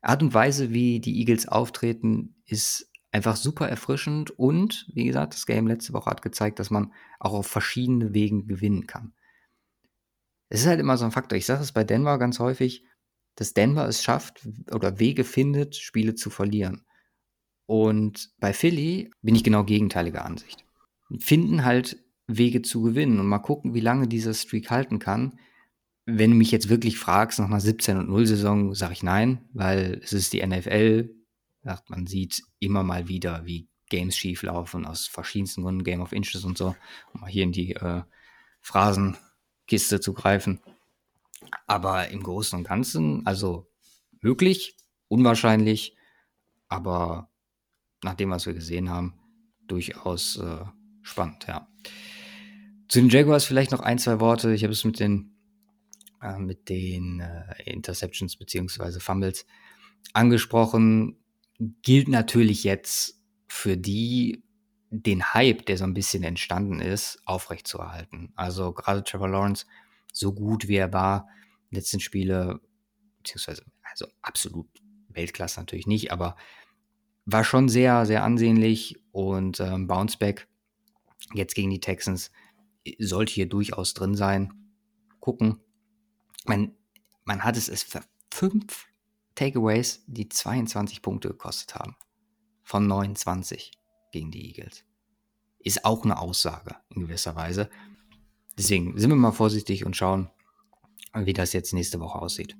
[0.00, 5.46] Art und Weise, wie die Eagles auftreten, ist einfach super erfrischend und, wie gesagt, das
[5.46, 9.12] Game letzte Woche hat gezeigt, dass man auch auf verschiedene Wegen gewinnen kann.
[10.48, 11.36] Es ist halt immer so ein Faktor.
[11.36, 12.84] Ich sage es bei Denver ganz häufig,
[13.34, 16.84] dass Denver es schafft oder Wege findet, Spiele zu verlieren.
[17.66, 20.64] Und bei Philly bin ich genau gegenteiliger Ansicht.
[21.18, 25.38] Finden halt Wege zu gewinnen und mal gucken, wie lange dieser Streak halten kann.
[26.04, 29.44] Wenn du mich jetzt wirklich fragst, nach einer 17 und 0 Saison, sage ich nein,
[29.52, 31.10] weil es ist die NFL.
[31.88, 36.44] Man sieht immer mal wieder, wie Games schief laufen aus verschiedensten Gründen, Game of Inches
[36.44, 36.74] und so,
[37.12, 38.02] um mal hier in die äh,
[39.68, 40.60] Phrasenkiste zu greifen.
[41.66, 43.70] Aber im Großen und Ganzen, also
[44.20, 44.76] möglich,
[45.08, 45.94] unwahrscheinlich,
[46.68, 47.30] aber
[48.02, 49.14] nach dem, was wir gesehen haben,
[49.66, 50.64] durchaus äh,
[51.02, 51.68] spannend, ja.
[52.88, 54.54] Zu den Jaguars vielleicht noch ein, zwei Worte.
[54.54, 55.36] Ich habe es mit den,
[56.22, 58.98] äh, mit den äh, Interceptions bzw.
[58.98, 59.44] Fumbles
[60.14, 61.18] angesprochen.
[61.82, 64.42] Gilt natürlich jetzt für die,
[64.90, 68.32] den Hype, der so ein bisschen entstanden ist, aufrechtzuerhalten.
[68.36, 69.66] Also gerade Trevor Lawrence,
[70.12, 71.28] so gut wie er war,
[71.70, 72.60] letzten Spiele,
[73.18, 74.68] beziehungsweise also absolut
[75.08, 76.36] Weltklasse natürlich nicht, aber
[77.26, 80.48] war schon sehr, sehr ansehnlich und ähm, Bounceback
[81.34, 82.30] jetzt gegen die Texans
[82.98, 84.54] sollte hier durchaus drin sein.
[85.20, 85.60] Gucken.
[86.46, 86.74] Man,
[87.24, 88.00] man hat es, es für
[88.32, 88.88] fünf
[89.34, 91.96] Takeaways, die 22 Punkte gekostet haben.
[92.62, 93.77] Von 29
[94.12, 94.84] gegen die Eagles.
[95.58, 97.68] Ist auch eine Aussage in gewisser Weise.
[98.56, 100.30] Deswegen sind wir mal vorsichtig und schauen,
[101.14, 102.56] wie das jetzt nächste Woche aussieht.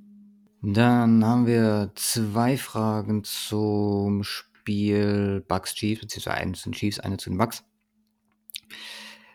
[0.62, 7.16] Dann haben wir zwei Fragen zum Spiel Bucks Chiefs, beziehungsweise eine zu den Chiefs, eine
[7.16, 7.64] zu den Bucks.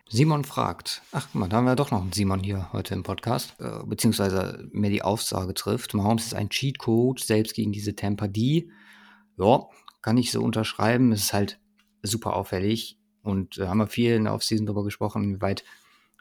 [0.10, 3.04] Simon fragt, ach guck mal, da haben wir doch noch einen Simon hier heute im
[3.04, 8.28] Podcast, äh, beziehungsweise mir die Aussage trifft, Mahomes ist ein Cheatcode, selbst gegen diese Tampa
[8.28, 8.70] D.
[9.38, 9.66] Ja,
[10.04, 11.60] kann ich so unterschreiben, es ist halt
[12.04, 15.64] super auffällig und äh, haben wir viel in der Offseason darüber gesprochen, inwieweit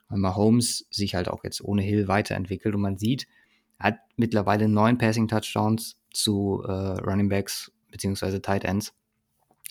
[0.09, 3.27] Mahomes sich halt auch jetzt ohne Hill weiterentwickelt und man sieht,
[3.79, 8.95] er hat mittlerweile neun Passing Touchdowns zu äh, Running Backs beziehungsweise Tight Ends.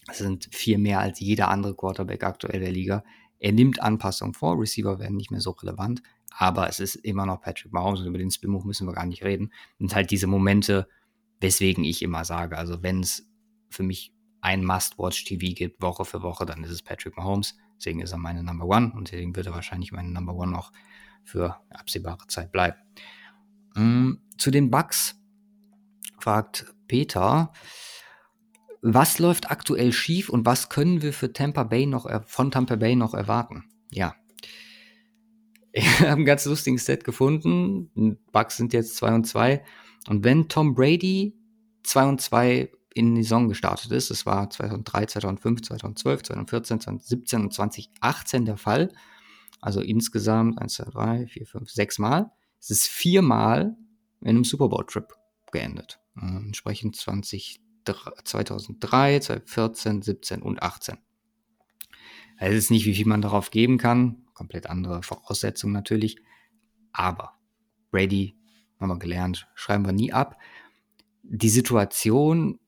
[0.08, 3.04] Das sind vier mehr als jeder andere Quarterback aktuell der Liga.
[3.40, 6.02] Er nimmt Anpassungen vor, Receiver werden nicht mehr so relevant,
[6.38, 9.24] aber es ist immer noch Patrick Mahomes und über den Spin-Move müssen wir gar nicht
[9.24, 9.52] reden.
[9.80, 10.88] Und halt diese Momente,
[11.40, 13.28] weswegen ich immer sage, also wenn es
[13.70, 17.56] für mich ein Must-Watch-TV gibt, Woche für Woche, dann ist es Patrick Mahomes.
[17.78, 20.72] Deswegen ist er meine Number One und deswegen wird er wahrscheinlich meine Number One auch
[21.24, 22.78] für absehbare Zeit bleiben.
[23.76, 25.16] Mm, zu den Bugs
[26.20, 27.54] fragt Peter,
[28.82, 32.96] was läuft aktuell schief und was können wir für Tampa Bay noch von Tampa Bay
[32.96, 33.66] noch erwarten?
[33.90, 34.16] Ja.
[35.74, 38.20] Ich habe ein ganz lustiges Set gefunden.
[38.34, 39.64] Bugs sind jetzt 2 und 2.
[40.10, 41.34] Und wenn Tom Brady
[41.84, 47.42] 2 und 2 in die Saison gestartet ist, das war 2003, 2005, 2012, 2014, 2017
[47.42, 48.94] und 2018 der Fall,
[49.62, 53.76] also insgesamt 1, 2, 3, 4, 5, 6 Mal, es ist viermal
[54.22, 55.14] in einem Super Bowl-Trip
[55.52, 56.00] geendet.
[56.16, 57.62] Äh, entsprechend 20,
[58.24, 60.98] 2003, 2014, 17 und 18.
[62.38, 64.26] Es ist nicht, wie viel man darauf geben kann.
[64.34, 66.18] Komplett andere Voraussetzungen natürlich.
[66.92, 67.34] Aber
[67.92, 68.36] Brady,
[68.80, 70.38] haben wir gelernt, schreiben wir nie ab.
[71.24, 72.60] Die Situation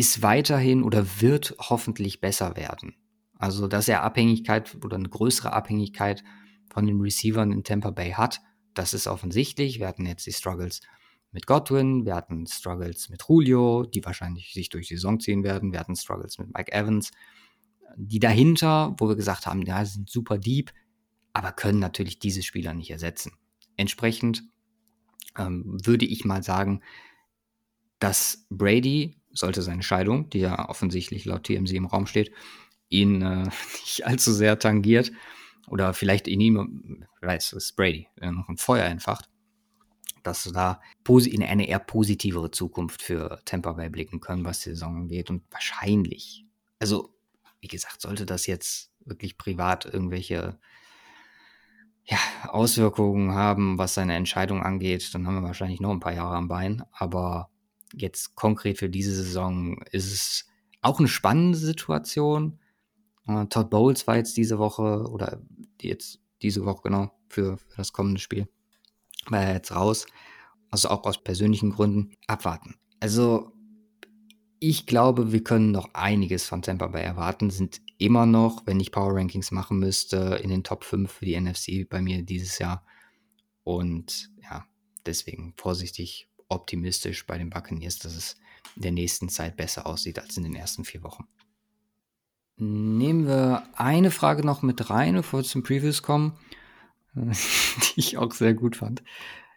[0.00, 2.94] ist weiterhin oder wird hoffentlich besser werden.
[3.38, 6.24] Also, dass er Abhängigkeit oder eine größere Abhängigkeit
[6.72, 8.40] von den Receivern in Tampa Bay hat,
[8.72, 9.78] das ist offensichtlich.
[9.78, 10.80] Wir hatten jetzt die Struggles
[11.32, 15.70] mit Godwin, wir hatten Struggles mit Julio, die wahrscheinlich sich durch die Saison ziehen werden,
[15.70, 17.10] wir hatten Struggles mit Mike Evans.
[17.96, 20.72] Die dahinter, wo wir gesagt haben, ja, sind super deep,
[21.34, 23.32] aber können natürlich diese Spieler nicht ersetzen.
[23.76, 24.44] Entsprechend
[25.36, 26.80] ähm, würde ich mal sagen,
[27.98, 32.32] dass Brady, sollte seine Scheidung, die ja offensichtlich laut TMZ im Raum steht,
[32.88, 33.44] ihn äh,
[33.80, 35.12] nicht allzu sehr tangiert
[35.68, 39.30] oder vielleicht in ihm, weiß, es ist Brady, noch ein Feuer entfacht
[40.22, 44.70] dass wir da in eine eher positivere Zukunft für Tampa Bay blicken können, was die
[44.70, 45.30] Saison angeht.
[45.30, 46.44] Und wahrscheinlich,
[46.78, 47.14] also
[47.60, 50.58] wie gesagt, sollte das jetzt wirklich privat irgendwelche
[52.04, 56.36] ja, Auswirkungen haben, was seine Entscheidung angeht, dann haben wir wahrscheinlich noch ein paar Jahre
[56.36, 56.82] am Bein.
[56.92, 57.49] Aber
[57.94, 60.46] jetzt konkret für diese Saison ist es
[60.82, 62.58] auch eine spannende Situation.
[63.28, 65.42] Uh, Todd Bowles war jetzt diese Woche oder
[65.80, 68.48] jetzt diese Woche genau für, für das kommende Spiel
[69.28, 70.06] war er jetzt raus.
[70.70, 72.12] Also auch aus persönlichen Gründen.
[72.26, 72.76] Abwarten.
[73.00, 73.52] Also
[74.60, 77.50] ich glaube, wir können noch einiges von Tampa Bay erwarten.
[77.50, 81.38] Sind immer noch, wenn ich Power Rankings machen müsste, in den Top 5 für die
[81.38, 82.84] NFC bei mir dieses Jahr.
[83.64, 84.64] Und ja,
[85.06, 88.36] deswegen vorsichtig optimistisch bei den Buccaneers, dass es
[88.76, 91.24] in der nächsten Zeit besser aussieht als in den ersten vier Wochen.
[92.56, 96.38] Nehmen wir eine Frage noch mit rein, bevor wir zum Previews kommen.
[97.14, 99.02] die ich auch sehr gut fand.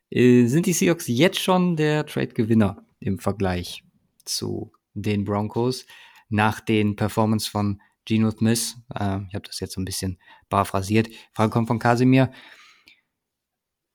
[0.10, 3.84] Äh, sind die Seahawks jetzt schon der Trade-Gewinner im Vergleich
[4.26, 5.86] zu den Broncos
[6.30, 8.78] nach den Performance von Geno Smith?
[8.94, 11.10] Äh, ich habe das jetzt so ein bisschen paraphrasiert.
[11.34, 12.32] Frage kommt von Casimir.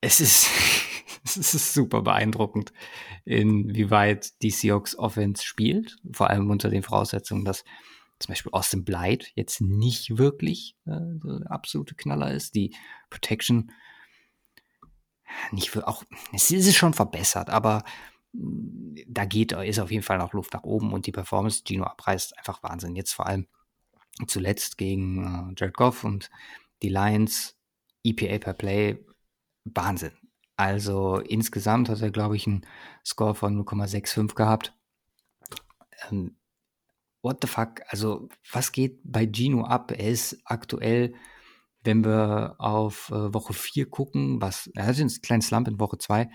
[0.00, 0.48] Es ist,
[1.36, 2.72] es ist super beeindruckend,
[3.24, 5.96] inwieweit die Seahawks Offense spielt.
[6.12, 7.64] Vor allem unter den Voraussetzungen, dass
[8.18, 12.54] zum Beispiel Austin Blight jetzt nicht wirklich äh, der absolute Knaller ist.
[12.54, 12.74] Die
[13.10, 13.70] Protection
[15.52, 17.84] nicht für auch, es ist schon verbessert, aber
[18.32, 21.84] da geht, ist auf jeden Fall noch Luft nach oben und die Performance, die Gino
[21.84, 22.96] abreißt, einfach Wahnsinn.
[22.96, 23.46] Jetzt vor allem
[24.26, 26.30] zuletzt gegen äh, Jared Goff und
[26.82, 27.56] die Lions,
[28.04, 29.04] EPA per Play,
[29.64, 30.12] Wahnsinn.
[30.58, 32.66] Also insgesamt hat er, glaube ich, einen
[33.06, 34.74] Score von 0,65 gehabt.
[36.10, 36.36] Ähm,
[37.22, 37.80] what the fuck?
[37.86, 39.92] Also, was geht bei Gino ab?
[39.92, 41.14] Er ist aktuell,
[41.84, 45.98] wenn wir auf äh, Woche 4 gucken, was, er hatte einen kleinen Slump in Woche
[45.98, 46.28] 2,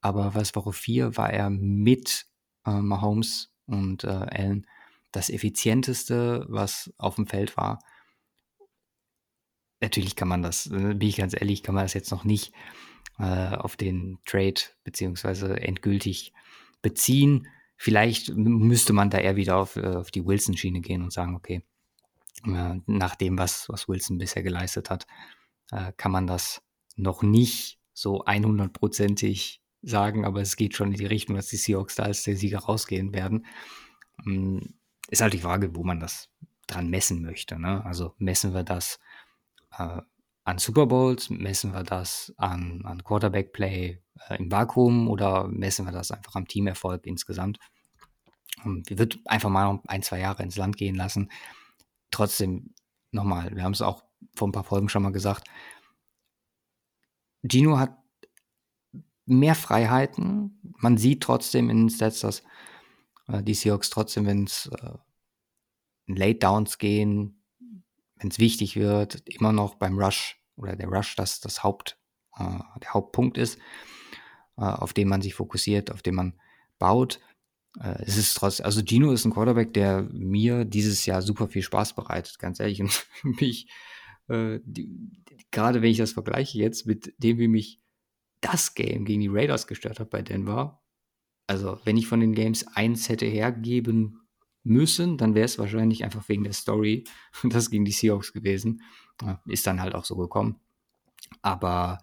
[0.00, 2.26] aber was Woche 4 war er mit
[2.64, 4.68] äh, Mahomes und äh, Allen
[5.10, 7.80] das effizienteste, was auf dem Feld war.
[9.80, 12.52] Natürlich kann man das, äh, bin ich ganz ehrlich, kann man das jetzt noch nicht
[13.18, 16.32] äh, auf den Trade beziehungsweise endgültig
[16.82, 17.48] beziehen.
[17.76, 21.62] Vielleicht müsste man da eher wieder auf, äh, auf die Wilson-Schiene gehen und sagen, okay,
[22.46, 25.06] äh, nach dem, was, was Wilson bisher geleistet hat,
[25.96, 26.62] kann man das
[26.94, 31.94] noch nicht so 100%ig sagen, aber es geht schon in die Richtung, dass die Seahawks
[31.94, 33.46] da als der Sieger rausgehen werden.
[34.26, 34.74] Ähm,
[35.08, 36.30] ist halt die Frage, wo man das
[36.66, 37.58] dran messen möchte.
[37.58, 37.84] Ne?
[37.84, 38.98] Also messen wir das
[40.44, 45.92] an Super Bowls, messen wir das an, an Quarterback-Play äh, im Vakuum oder messen wir
[45.92, 47.58] das einfach am Teamerfolg insgesamt?
[48.62, 51.30] Und wir wird einfach mal ein, zwei Jahre ins Land gehen lassen.
[52.10, 52.74] Trotzdem,
[53.10, 54.04] nochmal, wir haben es auch
[54.34, 55.48] vor ein paar Folgen schon mal gesagt,
[57.42, 57.96] Gino hat
[59.26, 60.60] mehr Freiheiten.
[60.78, 62.42] Man sieht trotzdem in den Stats, dass
[63.28, 64.98] äh, die Seahawks trotzdem, wenn es äh,
[66.06, 67.43] Late Downs gehen,
[68.24, 71.98] wenn es wichtig wird, immer noch beim Rush oder der Rush das, das Haupt,
[72.38, 73.58] äh, der Hauptpunkt ist,
[74.56, 76.40] äh, auf den man sich fokussiert, auf den man
[76.78, 77.20] baut.
[77.78, 81.60] Äh, es ist trotzdem, also Gino ist ein Quarterback, der mir dieses Jahr super viel
[81.60, 82.80] Spaß bereitet, ganz ehrlich.
[82.80, 83.06] Und
[83.40, 83.68] mich,
[84.28, 84.58] äh,
[85.50, 87.82] gerade wenn ich das vergleiche jetzt mit dem, wie mich
[88.40, 90.82] das Game gegen die Raiders gestört hat bei Denver,
[91.46, 94.23] also wenn ich von den Games eins hätte hergeben
[94.64, 97.04] müssen, dann wäre es wahrscheinlich einfach wegen der Story
[97.44, 98.82] das gegen die Seahawks gewesen.
[99.46, 100.58] Ist dann halt auch so gekommen.
[101.42, 101.98] Aber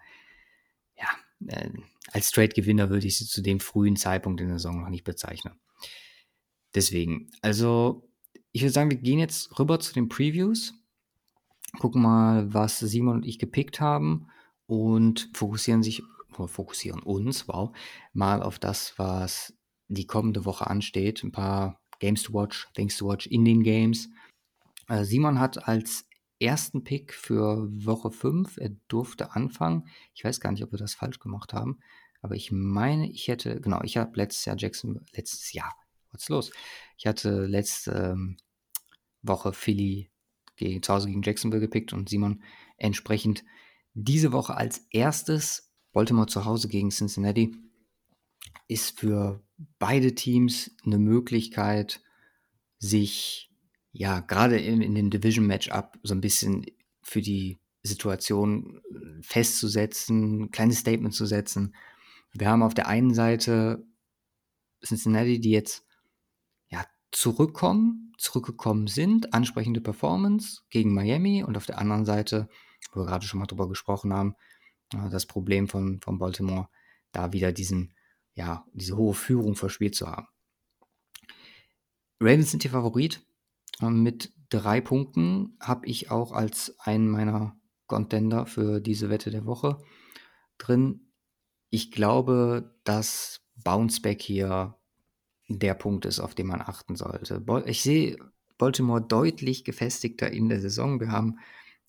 [0.97, 1.09] ja,
[1.47, 1.69] äh,
[2.11, 5.59] als Trade-Gewinner würde ich sie zu dem frühen Zeitpunkt in der Saison noch nicht bezeichnen.
[6.73, 8.07] Deswegen, also
[8.51, 10.73] ich würde sagen, wir gehen jetzt rüber zu den Previews,
[11.79, 14.27] gucken mal, was Simon und ich gepickt haben
[14.67, 17.75] und fokussieren sich fokussieren uns, wow,
[18.13, 19.53] mal auf das, was
[19.89, 21.23] die kommende Woche ansteht.
[21.23, 24.09] Ein paar Games to Watch, Things to Watch in den Games.
[24.89, 26.05] Äh, Simon hat als
[26.39, 29.87] ersten Pick für Woche 5, er durfte anfangen.
[30.15, 31.79] Ich weiß gar nicht, ob wir das falsch gemacht haben,
[32.21, 35.73] aber ich meine, ich hätte, genau, ich habe letztes Jahr Jackson, letztes Jahr,
[36.11, 36.51] was ist los?
[36.97, 38.37] Ich hatte letzte ähm,
[39.21, 40.09] Woche Philly
[40.55, 42.41] gegen, zu Hause gegen Jacksonville gepickt und Simon
[42.77, 43.43] entsprechend
[43.93, 47.55] diese Woche als erstes Baltimore zu Hause gegen Cincinnati
[48.67, 49.43] ist für
[49.79, 52.01] beide Teams eine Möglichkeit,
[52.77, 53.51] sich
[53.91, 56.65] ja gerade in, in dem Division Matchup so ein bisschen
[57.01, 58.81] für die Situation
[59.21, 61.75] festzusetzen, ein kleines Statement zu setzen.
[62.33, 63.85] Wir haben auf der einen Seite
[64.83, 65.85] Cincinnati, die jetzt
[66.69, 72.49] ja zurückkommen, zurückgekommen sind, ansprechende Performance gegen Miami und auf der anderen Seite,
[72.93, 74.35] wo wir gerade schon mal drüber gesprochen haben,
[75.09, 76.69] das Problem von, von Baltimore,
[77.11, 77.93] da wieder diesen,
[78.41, 80.27] ja, diese hohe Führung verspielt zu haben.
[82.19, 83.23] Ravens sind hier Favorit.
[83.81, 89.45] Ähm, mit drei Punkten habe ich auch als einen meiner Contender für diese Wette der
[89.45, 89.77] Woche
[90.57, 91.11] drin.
[91.69, 94.75] Ich glaube, dass Bounceback hier
[95.47, 97.43] der Punkt ist, auf den man achten sollte.
[97.65, 98.17] Ich sehe
[98.57, 100.99] Baltimore deutlich gefestigter in der Saison.
[100.99, 101.37] Wir haben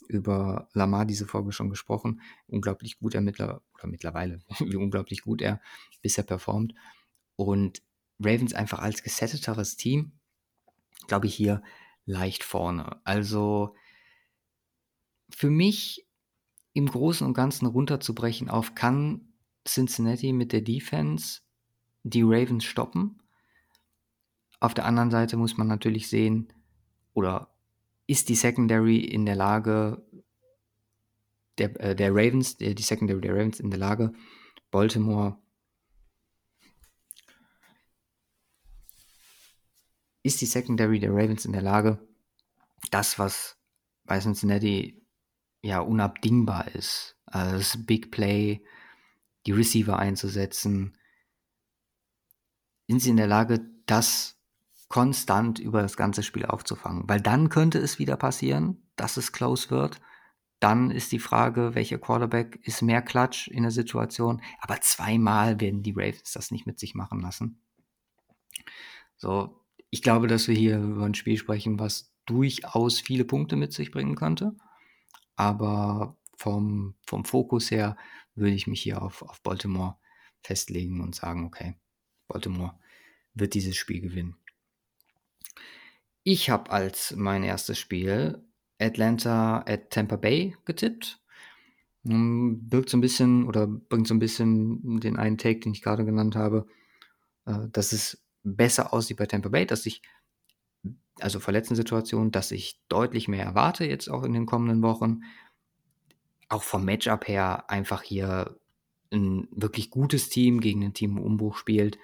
[0.09, 2.21] über Lamar diese Folge schon gesprochen.
[2.47, 5.61] Unglaublich gut er mittler oder mittlerweile, wie unglaublich gut er
[6.03, 6.75] bisher performt.
[7.37, 7.83] Und
[8.19, 10.13] Ravens einfach als gesetteteres Team,
[11.09, 11.63] glaube ich, hier
[12.05, 13.01] leicht vorne.
[13.05, 13.75] Also
[15.31, 16.07] für mich
[16.73, 19.33] im Großen und Ganzen runterzubrechen auf, kann
[19.67, 21.41] Cincinnati mit der Defense
[22.03, 23.23] die Ravens stoppen?
[24.61, 26.53] Auf der anderen Seite muss man natürlich sehen,
[27.15, 27.52] oder
[28.13, 30.07] ist die Secondary in der Lage,
[31.57, 34.13] der, äh, der Ravens, die, die Secondary der Ravens in der Lage,
[34.71, 35.39] Baltimore
[40.23, 42.07] ist die Secondary der Ravens in der Lage,
[42.91, 43.57] das, was
[44.05, 45.03] bei Cincinnati
[45.63, 48.63] ja unabdingbar ist, also das Big Play,
[49.47, 50.99] die Receiver einzusetzen,
[52.89, 54.39] sind sie in der Lage, das
[54.93, 57.09] konstant über das ganze Spiel aufzufangen.
[57.09, 60.01] Weil dann könnte es wieder passieren, dass es close wird.
[60.61, 64.43] dann ist die Frage, welcher Quarterback ist mehr Klatsch in der Situation.
[64.61, 67.61] Aber zweimal werden die Ravens das nicht mit sich machen lassen.
[69.17, 73.73] So, ich glaube, dass wir hier über ein Spiel sprechen, was durchaus viele Punkte mit
[73.73, 74.55] sich bringen könnte.
[75.35, 77.97] Aber vom, vom Fokus her
[78.35, 79.97] würde ich mich hier auf, auf Baltimore
[80.43, 81.75] festlegen und sagen, okay,
[82.29, 82.79] Baltimore
[83.35, 84.37] wird dieses Spiel gewinnen.
[86.25, 88.45] Ich habe als mein erstes Spiel
[88.79, 91.21] Atlanta at Tampa Bay getippt.
[92.05, 95.83] Hm, birgt so ein bisschen oder bringt so ein bisschen den einen Take, den ich
[95.83, 96.67] gerade genannt habe,
[97.47, 100.03] äh, dass es besser aussieht bei Tampa Bay, dass ich,
[101.21, 105.23] also verletzten Situationen, dass ich deutlich mehr erwarte jetzt auch in den kommenden Wochen.
[106.49, 108.59] Auch vom Matchup her einfach hier
[109.13, 111.99] ein wirklich gutes Team gegen ein Team im Umbruch spielt.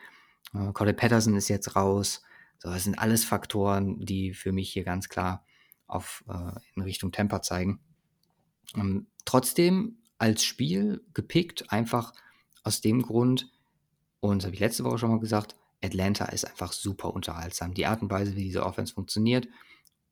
[0.55, 2.23] Äh, Cody Patterson ist jetzt raus.
[2.59, 5.45] So, das sind alles Faktoren, die für mich hier ganz klar
[5.87, 7.81] auf, äh, in Richtung Temper zeigen.
[8.75, 12.13] Ähm, trotzdem als Spiel gepickt, einfach
[12.65, 13.51] aus dem Grund,
[14.21, 17.75] und das habe ich letzte Woche schon mal gesagt, Atlanta ist einfach super unterhaltsam.
[17.75, 19.49] Die Art und Weise, wie diese Offense funktioniert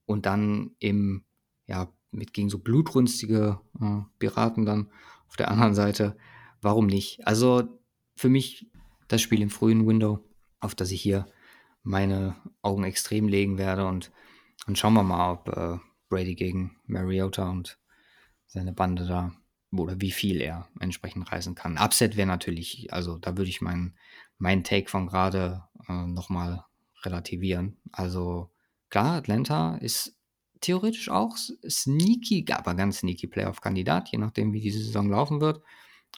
[0.05, 1.25] und dann im,
[1.67, 4.91] ja, mit gegen so blutrünstige äh, Piraten dann
[5.29, 6.17] auf der anderen Seite,
[6.63, 7.27] warum nicht?
[7.27, 7.65] Also
[8.15, 8.71] für mich
[9.09, 10.25] das Spiel im frühen Window,
[10.61, 11.27] auf das ich hier
[11.87, 14.11] meine Augen extrem legen werde und
[14.67, 15.79] dann schauen wir mal, ob äh,
[16.09, 17.79] Brady gegen Mariota und
[18.47, 19.33] seine Bande da
[19.73, 21.79] oder wie viel er entsprechend reisen kann.
[21.79, 23.97] Upset wäre natürlich, also da würde ich meinen
[24.39, 26.65] mein Take von gerade äh, nochmal
[27.03, 27.79] relativieren.
[27.93, 28.51] Also
[28.91, 30.19] klar, Atlanta ist
[30.61, 35.63] theoretisch auch sneaky, aber ganz sneaky Playoff-Kandidat, je nachdem, wie diese Saison laufen wird.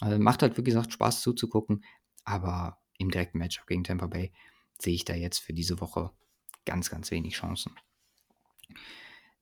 [0.01, 1.85] Also macht halt, wie gesagt, Spaß zuzugucken,
[2.25, 4.33] aber im direkten Matchup gegen Tampa Bay
[4.81, 6.11] sehe ich da jetzt für diese Woche
[6.65, 7.73] ganz, ganz wenig Chancen.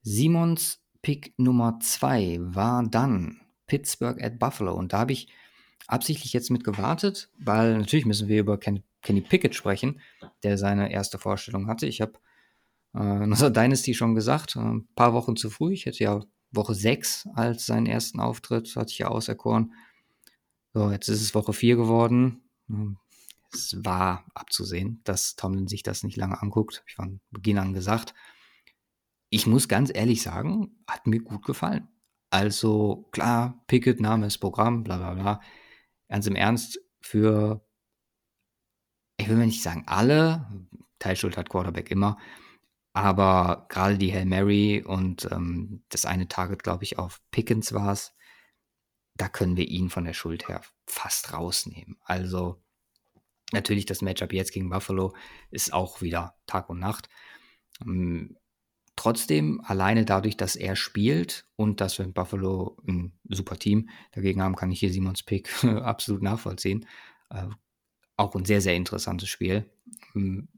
[0.02, 4.74] Simons Pick Nummer 2 war dann Pittsburgh at Buffalo.
[4.74, 5.28] Und da habe ich
[5.86, 10.00] absichtlich jetzt mit gewartet, weil natürlich müssen wir über Ken, Kenny Pickett sprechen,
[10.42, 11.86] der seine erste Vorstellung hatte.
[11.86, 12.14] Ich habe
[12.94, 15.72] äh, in unserer Dynasty schon gesagt, äh, ein paar Wochen zu früh.
[15.72, 16.20] Ich hätte ja
[16.52, 19.74] Woche 6 als seinen ersten Auftritt, hatte ich ja auserkoren.
[20.72, 22.42] So, jetzt ist es Woche 4 geworden.
[23.52, 26.84] Es war abzusehen, dass Tomlin sich das nicht lange anguckt.
[26.86, 28.14] Ich von Beginn an gesagt.
[29.30, 31.88] Ich muss ganz ehrlich sagen, hat mir gut gefallen.
[32.30, 35.40] Also klar, Pickett, Name ist Programm, bla bla bla.
[36.08, 37.66] Ganz im Ernst, für,
[39.16, 40.66] ich will mal nicht sagen alle,
[40.98, 42.18] Teilschuld hat Quarterback immer,
[42.92, 47.92] aber gerade die Hail Mary und ähm, das eine Target, glaube ich, auf Pickens war
[47.92, 48.14] es,
[49.16, 51.98] da können wir ihn von der Schuld her fast rausnehmen.
[52.02, 52.62] Also
[53.52, 55.14] natürlich das Matchup jetzt gegen Buffalo
[55.50, 57.08] ist auch wieder Tag und Nacht.
[57.84, 58.36] Ähm,
[58.96, 64.42] Trotzdem, alleine dadurch, dass er spielt und dass wir in Buffalo ein super Team dagegen
[64.42, 66.86] haben, kann ich hier Simons Pick absolut nachvollziehen.
[67.28, 67.48] Äh,
[68.16, 69.70] auch ein sehr, sehr interessantes Spiel.
[70.14, 70.48] Ähm,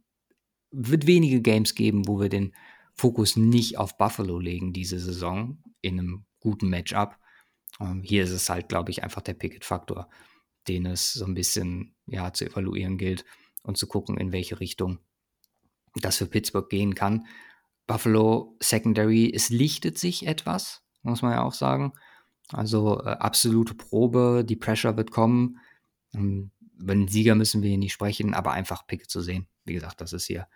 [0.71, 2.55] wird wenige Games geben, wo wir den
[2.95, 7.19] Fokus nicht auf Buffalo legen diese Saison in einem guten Matchup.
[7.81, 10.09] Ähm, hier ist es halt, glaube ich, einfach der Picket-Faktor,
[10.69, 13.25] den es so ein bisschen ja, zu evaluieren gilt
[13.63, 14.99] und zu gucken, in welche Richtung
[15.95, 17.27] das für Pittsburgh gehen kann.
[17.87, 21.93] Buffalo Secondary, es lichtet sich etwas, muss man ja auch sagen.
[22.53, 25.59] Also äh, absolute Probe, die Pressure wird kommen.
[26.15, 29.49] Ähm, über den Sieger müssen wir hier nicht sprechen, aber einfach Pick zu sehen.
[29.65, 30.49] Wie gesagt, das ist hier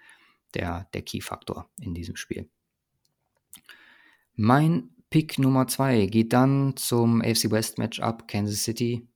[0.55, 2.49] der, der Key-Faktor in diesem Spiel.
[4.35, 9.07] Mein Pick Nummer 2 geht dann zum AFC West Matchup Kansas City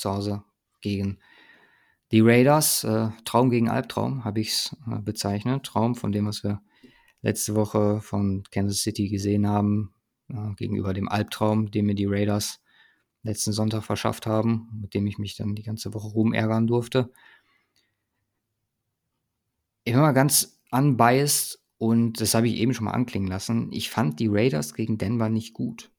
[0.00, 0.42] zu Hause
[0.80, 1.18] gegen
[2.12, 2.84] die Raiders.
[2.84, 5.64] Äh, Traum gegen Albtraum habe ich es äh, bezeichnet.
[5.64, 6.60] Traum von dem, was wir
[7.22, 9.94] letzte Woche von Kansas City gesehen haben,
[10.28, 12.60] äh, gegenüber dem Albtraum, den mir die Raiders
[13.22, 17.12] letzten Sonntag verschafft haben, mit dem ich mich dann die ganze Woche rumärgern durfte.
[19.84, 23.70] Ich bin mal ganz unbiased und das habe ich eben schon mal anklingen lassen.
[23.72, 25.92] Ich fand die Raiders gegen Denver nicht gut.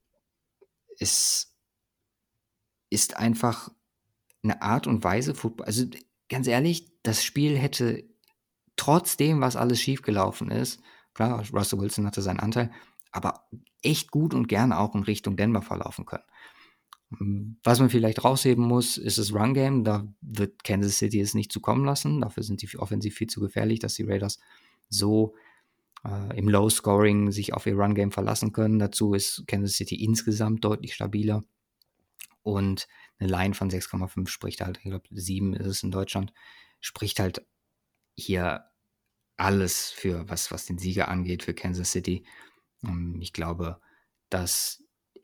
[0.97, 1.55] Es
[2.89, 3.69] ist einfach
[4.43, 5.67] eine Art und Weise, Football.
[5.67, 5.85] Also
[6.29, 8.03] ganz ehrlich, das Spiel hätte
[8.75, 10.81] trotzdem, was alles schiefgelaufen ist,
[11.13, 12.71] Klar, Russell Wilson hatte seinen Anteil,
[13.11, 13.45] aber
[13.81, 16.23] echt gut und gerne auch in Richtung Denver verlaufen können.
[17.63, 19.83] Was man vielleicht rausheben muss, ist das Run-Game.
[19.83, 22.21] Da wird Kansas City es nicht zukommen lassen.
[22.21, 24.39] Dafür sind die offensiv viel zu gefährlich, dass die Raiders
[24.87, 25.35] so
[26.05, 28.79] äh, im Low-Scoring sich auf ihr Run-Game verlassen können.
[28.79, 31.43] Dazu ist Kansas City insgesamt deutlich stabiler.
[32.43, 32.87] Und
[33.21, 36.33] eine Line von 6,5 spricht halt, ich glaube 7 ist es in Deutschland,
[36.79, 37.45] spricht halt
[38.15, 38.65] hier
[39.37, 42.25] alles für was, was den Sieger angeht für Kansas City.
[42.83, 43.79] Ähm, ich glaube,
[44.29, 44.83] dass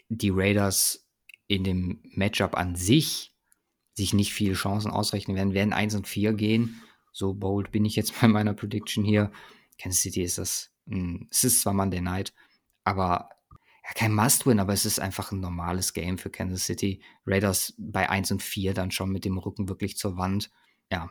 [0.09, 1.07] die Raiders
[1.47, 3.33] in dem Matchup an sich
[3.93, 6.81] sich nicht viele Chancen ausrechnen werden, werden 1 und 4 gehen.
[7.11, 9.31] So bold bin ich jetzt bei meiner Prediction hier.
[9.79, 10.71] Kansas City ist das,
[11.29, 12.33] es ist zwar Monday Night,
[12.83, 13.29] aber
[13.88, 17.01] ja, kein Must-Win, aber es ist einfach ein normales Game für Kansas City.
[17.25, 20.51] Raiders bei 1 und 4 dann schon mit dem Rücken wirklich zur Wand.
[20.91, 21.09] Ja,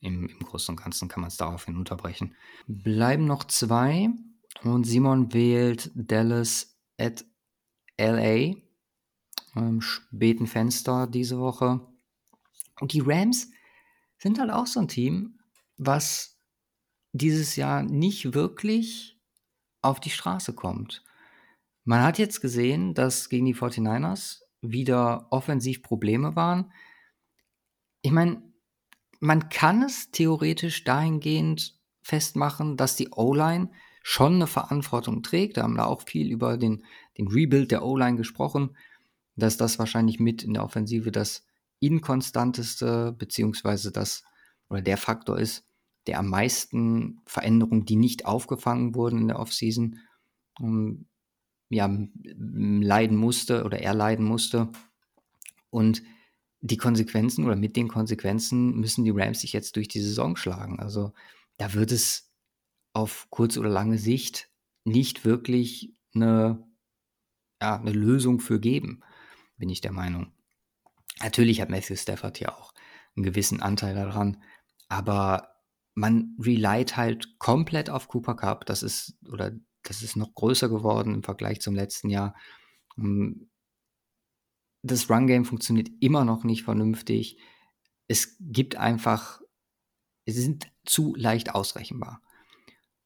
[0.00, 2.34] im, im Großen und Ganzen kann man es daraufhin unterbrechen.
[2.66, 4.08] Bleiben noch zwei
[4.62, 7.24] und Simon wählt Dallas at
[7.98, 8.54] LA
[9.54, 11.86] im späten Fenster diese Woche.
[12.80, 13.50] Und die Rams
[14.18, 15.38] sind halt auch so ein Team,
[15.76, 16.38] was
[17.12, 19.18] dieses Jahr nicht wirklich
[19.82, 21.04] auf die Straße kommt.
[21.86, 26.72] Man hat jetzt gesehen, dass gegen die 49ers wieder offensiv Probleme waren.
[28.02, 28.42] Ich meine,
[29.20, 33.70] man kann es theoretisch dahingehend festmachen, dass die O-Line
[34.02, 35.56] schon eine Verantwortung trägt.
[35.56, 36.84] Da haben wir auch viel über den,
[37.18, 38.76] den Rebuild der O-Line gesprochen,
[39.36, 41.46] dass das wahrscheinlich mit in der Offensive das
[41.78, 44.24] inkonstanteste, beziehungsweise das
[44.68, 45.64] oder der Faktor ist,
[46.08, 50.00] der am meisten Veränderungen, die nicht aufgefangen wurden in der Offseason,
[51.68, 51.90] ja,
[52.22, 54.70] leiden musste oder er leiden musste.
[55.70, 56.02] Und
[56.60, 60.80] die Konsequenzen oder mit den Konsequenzen müssen die Rams sich jetzt durch die Saison schlagen.
[60.80, 61.12] Also
[61.58, 62.32] da wird es
[62.92, 64.50] auf kurz oder lange Sicht
[64.84, 66.66] nicht wirklich eine,
[67.60, 69.02] ja, eine Lösung für geben,
[69.58, 70.32] bin ich der Meinung.
[71.20, 72.72] Natürlich hat Matthew Stafford ja auch
[73.14, 74.42] einen gewissen Anteil daran,
[74.88, 75.56] aber
[75.94, 78.66] man relied halt komplett auf Cooper Cup.
[78.66, 79.52] Das ist, oder
[79.88, 82.34] das ist noch größer geworden im Vergleich zum letzten Jahr.
[82.96, 83.48] Hm,
[84.82, 87.38] das Run-Game funktioniert immer noch nicht vernünftig.
[88.08, 89.40] Es gibt einfach,
[90.24, 92.22] es sind zu leicht ausrechenbar.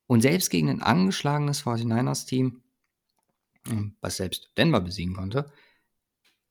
[0.06, 2.62] Und selbst gegen ein angeschlagenes 49ers-Team,
[3.66, 5.52] hm, was selbst Denver besiegen konnte,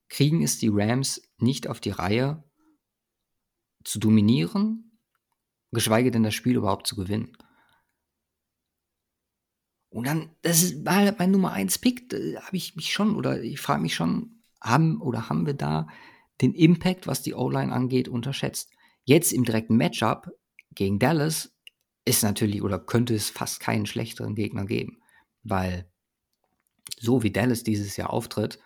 [0.07, 2.43] kriegen es die Rams nicht auf die Reihe
[3.83, 4.99] zu dominieren,
[5.71, 7.37] geschweige denn das Spiel überhaupt zu gewinnen.
[9.89, 13.59] Und dann, das war halt mein Nummer 1 Pick, habe ich mich schon, oder ich
[13.59, 15.87] frage mich schon, haben oder haben wir da
[16.41, 18.69] den Impact, was die O-Line angeht, unterschätzt?
[19.03, 20.29] Jetzt im direkten Matchup
[20.75, 21.55] gegen Dallas
[22.05, 25.01] ist natürlich oder könnte es fast keinen schlechteren Gegner geben,
[25.43, 25.91] weil
[26.97, 28.59] so wie Dallas dieses Jahr auftritt,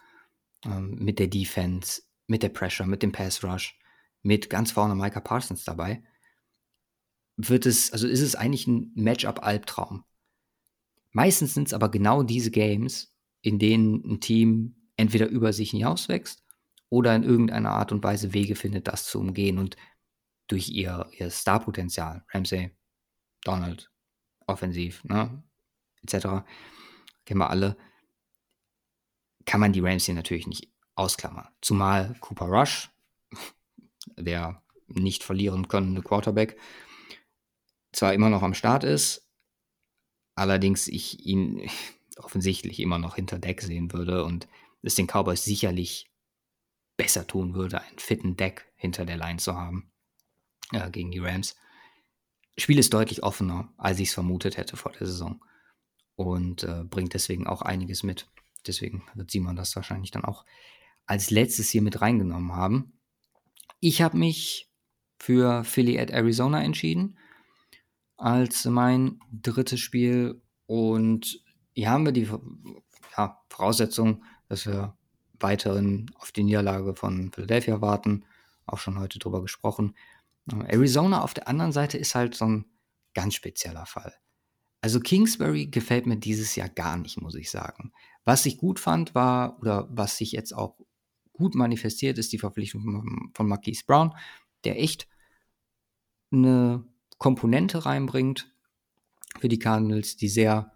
[0.65, 3.77] ähm, mit der Defense, mit der Pressure, mit dem Pass Rush,
[4.21, 6.03] mit ganz vorne Micah Parsons dabei,
[7.35, 10.03] wird es, also ist es eigentlich ein Matchup-Albtraum.
[11.13, 16.43] Meistens sind es aber genau diese Games, in denen ein Team entweder über sich hinauswächst
[16.89, 19.77] oder in irgendeiner Art und Weise Wege findet, das zu umgehen und
[20.47, 22.75] durch ihr, ihr Starpotenzial, Ramsey,
[23.43, 23.91] Donald,
[24.47, 25.43] offensiv, ne,
[26.01, 26.45] etc.,
[27.25, 27.77] kennen wir alle,
[29.45, 31.47] kann man die Rams hier natürlich nicht ausklammern.
[31.61, 32.91] Zumal Cooper Rush,
[34.17, 36.59] der nicht verlieren könnende Quarterback,
[37.91, 39.29] zwar immer noch am Start ist,
[40.35, 41.69] allerdings ich ihn
[42.17, 44.47] offensichtlich immer noch hinter Deck sehen würde und
[44.81, 46.11] es den Cowboys sicherlich
[46.97, 49.91] besser tun würde, einen fitten Deck hinter der Line zu haben
[50.71, 51.55] äh, gegen die Rams.
[52.57, 55.43] Spiel ist deutlich offener, als ich es vermutet hätte vor der Saison
[56.15, 58.29] und äh, bringt deswegen auch einiges mit.
[58.67, 60.45] Deswegen wird Simon das wahrscheinlich dann auch
[61.05, 62.99] als letztes hier mit reingenommen haben.
[63.79, 64.69] Ich habe mich
[65.19, 67.17] für Philly at Arizona entschieden
[68.23, 71.43] als mein drittes Spiel und
[71.73, 72.29] hier haben wir die
[73.17, 74.95] ja, Voraussetzung, dass wir
[75.41, 78.23] weiterhin auf die Niederlage von Philadelphia warten.
[78.65, 79.93] Auch schon heute drüber gesprochen.
[80.67, 82.65] Arizona auf der anderen Seite ist halt so ein
[83.13, 84.13] ganz spezieller Fall.
[84.79, 87.91] Also Kingsbury gefällt mir dieses Jahr gar nicht, muss ich sagen.
[88.23, 90.77] Was ich gut fand war, oder was sich jetzt auch
[91.33, 94.15] gut manifestiert, ist die Verpflichtung von Marquise Brown,
[94.63, 95.09] der echt
[96.31, 96.85] eine
[97.17, 98.51] Komponente reinbringt
[99.39, 100.73] für die Cardinals, die sehr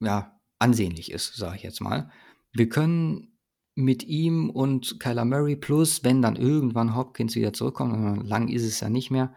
[0.00, 2.10] ja, ansehnlich ist, sage ich jetzt mal.
[2.52, 3.36] Wir können
[3.74, 8.80] mit ihm und Kyler Murray plus, wenn dann irgendwann Hopkins wieder zurückkommt, lang ist es
[8.80, 9.34] ja nicht mehr,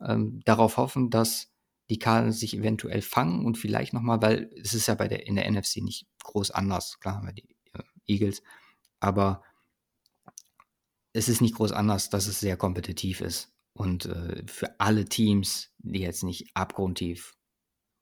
[0.00, 1.52] ähm, darauf hoffen, dass
[1.90, 5.36] die Cardinals sich eventuell fangen und vielleicht nochmal, weil es ist ja bei der, in
[5.36, 6.98] der NFC nicht groß anders.
[7.00, 8.42] Klar haben wir die äh, Eagles,
[8.98, 9.42] aber
[11.12, 13.55] es ist nicht groß anders, dass es sehr kompetitiv ist.
[13.76, 17.36] Und äh, für alle Teams, die jetzt nicht abgrundtief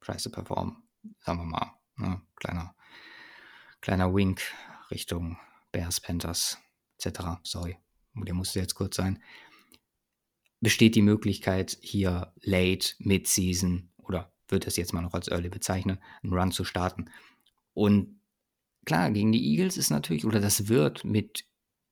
[0.03, 0.85] scheiße performen,
[1.18, 2.77] sagen wir mal, ne, kleiner,
[3.81, 4.41] kleiner Wink
[4.93, 5.37] Richtung
[5.72, 6.59] Bears, Panthers,
[6.97, 7.41] etc.
[7.43, 7.77] Sorry,
[8.14, 9.20] der musste jetzt kurz sein.
[10.61, 15.99] Besteht die Möglichkeit, hier late, mid-season oder wird es jetzt mal noch als Early bezeichnen,
[16.22, 17.11] einen Run zu starten.
[17.72, 18.20] Und
[18.85, 21.47] klar, gegen die Eagles ist natürlich, oder das wird mit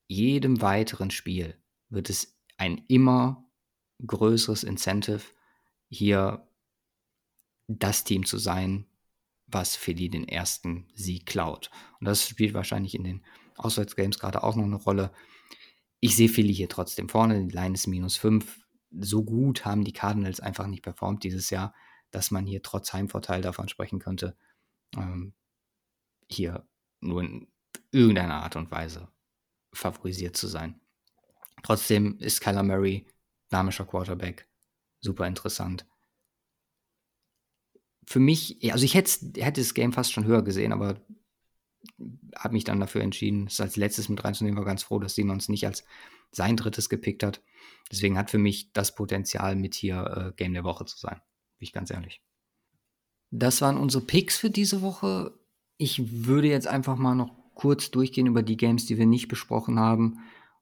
[0.07, 3.43] jedem weiteren Spiel, wird es ein immer
[4.05, 5.21] größeres Incentive,
[5.89, 6.47] hier
[7.67, 8.85] das Team zu sein,
[9.47, 11.69] was Philly den ersten Sieg klaut.
[11.99, 13.23] Und das spielt wahrscheinlich in den
[13.55, 15.11] Auswärtsgames gerade auch noch eine Rolle.
[15.99, 18.59] Ich sehe Philly hier trotzdem vorne, die Line ist minus 5.
[18.99, 21.73] So gut haben die Cardinals einfach nicht performt dieses Jahr,
[22.11, 24.35] dass man hier trotz Heimvorteil davon sprechen könnte,
[24.95, 25.33] ähm,
[26.29, 26.67] hier
[26.99, 27.47] nur in
[27.91, 29.07] irgendeiner Art und Weise
[29.71, 30.79] favorisiert zu sein.
[31.63, 33.07] Trotzdem ist Kyler Murray
[33.53, 34.47] dynamischer Quarterback,
[34.99, 35.85] super interessant.
[38.05, 40.99] Für mich, also ich hätte, hätte das Game fast schon höher gesehen, aber
[42.35, 44.57] habe mich dann dafür entschieden, es als letztes mit reinzunehmen.
[44.57, 45.85] War ganz froh, dass Simon es nicht als
[46.31, 47.41] sein drittes gepickt hat.
[47.91, 51.21] Deswegen hat für mich das Potenzial, mit hier äh, Game der Woche zu sein.
[51.59, 52.21] Bin ich ganz ehrlich.
[53.31, 55.37] Das waren unsere Picks für diese Woche.
[55.77, 59.79] Ich würde jetzt einfach mal noch kurz durchgehen über die Games, die wir nicht besprochen
[59.79, 60.19] haben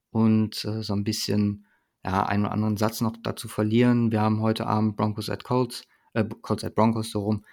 [0.10, 1.66] und äh, so ein bisschen
[2.04, 4.12] ja, einen oder anderen Satz noch dazu verlieren.
[4.12, 7.46] Wir haben heute Abend Broncos at Colts, äh, Colts at Broncos so rum.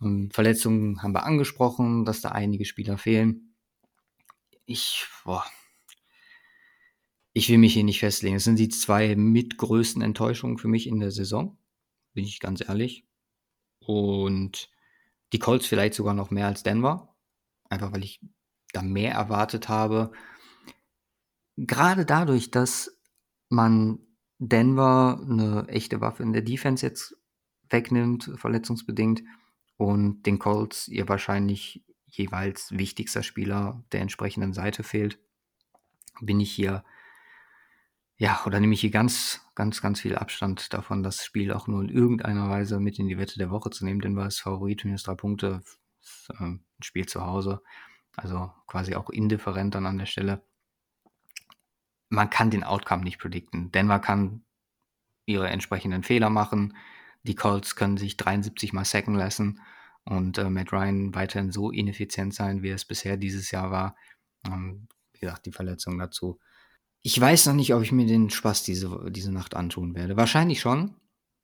[0.00, 3.54] Und Verletzungen haben wir angesprochen, dass da einige Spieler fehlen.
[4.66, 5.44] Ich, boah,
[7.32, 8.36] ich will mich hier nicht festlegen.
[8.36, 11.56] Es sind die zwei mitgrößten Enttäuschungen für mich in der Saison,
[12.12, 13.06] bin ich ganz ehrlich.
[13.78, 14.70] Und
[15.32, 17.14] die Colts vielleicht sogar noch mehr als Denver,
[17.68, 18.20] einfach weil ich
[18.72, 20.12] da mehr erwartet habe.
[21.56, 22.97] Gerade dadurch, dass
[23.48, 24.00] man
[24.38, 27.16] Denver eine echte Waffe in der Defense jetzt
[27.68, 29.22] wegnimmt, verletzungsbedingt,
[29.76, 35.18] und den Colts ihr wahrscheinlich jeweils wichtigster Spieler der entsprechenden Seite fehlt,
[36.20, 36.84] bin ich hier,
[38.16, 41.80] ja, oder nehme ich hier ganz, ganz, ganz viel Abstand davon, das Spiel auch nur
[41.80, 44.84] in irgendeiner Weise mit in die Wette der Woche zu nehmen, denn war es Favorit,
[44.84, 45.62] minus drei Punkte,
[46.30, 47.62] äh, ein Spiel zu Hause,
[48.16, 50.42] also quasi auch indifferent dann an der Stelle.
[52.08, 53.70] Man kann den Outcome nicht predikten.
[53.72, 54.44] Denver kann
[55.26, 56.74] ihre entsprechenden Fehler machen,
[57.22, 59.60] die Colts können sich 73 mal sacken lassen
[60.04, 63.96] und äh, Matt Ryan weiterhin so ineffizient sein, wie es bisher dieses Jahr war.
[64.46, 66.38] Ähm, wie gesagt, die Verletzung dazu.
[67.02, 70.16] Ich weiß noch nicht, ob ich mir den Spaß diese, diese Nacht antun werde.
[70.16, 70.94] Wahrscheinlich schon.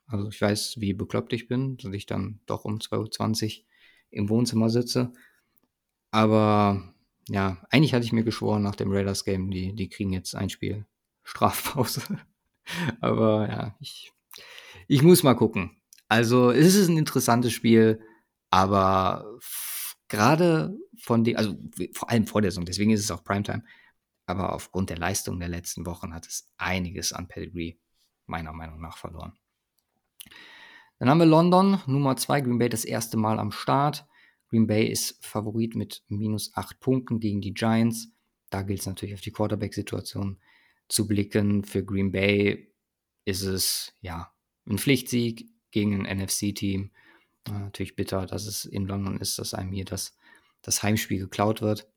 [0.06, 3.64] Also ich weiß, wie bekloppt ich bin, dass ich dann doch um 2.20 Uhr
[4.10, 5.12] im Wohnzimmer sitze.
[6.10, 6.93] Aber
[7.28, 10.86] ja, eigentlich hatte ich mir geschworen nach dem Raiders-Game, die, die kriegen jetzt ein Spiel
[11.22, 12.02] Strafpause.
[13.00, 14.14] Aber ja, ich
[14.86, 15.76] ich muss mal gucken.
[16.08, 18.00] Also, es ist ein interessantes Spiel,
[18.50, 19.38] aber
[20.08, 21.56] gerade von dem, also
[21.94, 23.64] vor allem vor der Saison, deswegen ist es auch Primetime,
[24.26, 27.76] aber aufgrund der Leistung der letzten Wochen hat es einiges an Pedigree
[28.26, 29.32] meiner Meinung nach verloren.
[30.98, 34.06] Dann haben wir London, Nummer 2, Green Bay das erste Mal am Start.
[34.54, 38.12] Green Bay ist Favorit mit minus 8 Punkten gegen die Giants.
[38.50, 40.38] Da gilt es natürlich auf die Quarterback-Situation
[40.86, 41.64] zu blicken.
[41.64, 42.72] Für Green Bay
[43.24, 44.32] ist es ja
[44.68, 46.92] ein Pflichtsieg gegen ein NFC-Team.
[47.48, 50.16] Äh, natürlich bitter, dass es in London ist, dass einem hier das,
[50.62, 51.90] das Heimspiel geklaut wird.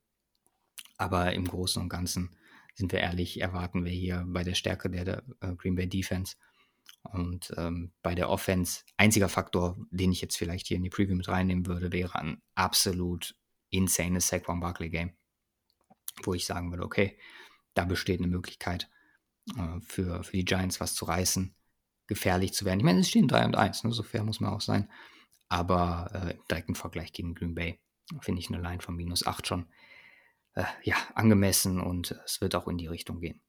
[0.98, 2.36] Aber im Großen und Ganzen
[2.74, 6.38] sind wir ehrlich, erwarten wir hier bei der Stärke der, der äh, Green Bay Defense
[7.04, 11.16] und ähm, bei der Offense, einziger Faktor, den ich jetzt vielleicht hier in die Preview
[11.16, 13.36] mit reinnehmen würde, wäre ein absolut
[13.70, 15.14] insanes Saquon Barkley Game,
[16.24, 17.18] wo ich sagen würde, okay,
[17.74, 18.90] da besteht eine Möglichkeit
[19.58, 21.56] äh, für, für die Giants was zu reißen
[22.08, 22.80] gefährlich zu werden.
[22.80, 23.92] Ich meine, es stehen 3 und 1, ne?
[23.92, 24.90] so fair muss man auch sein.
[25.50, 27.80] Aber äh, im direkten Vergleich gegen Green Bay
[28.22, 29.68] finde ich eine Line von minus 8 schon
[30.56, 33.42] äh, ja, angemessen und es wird auch in die Richtung gehen.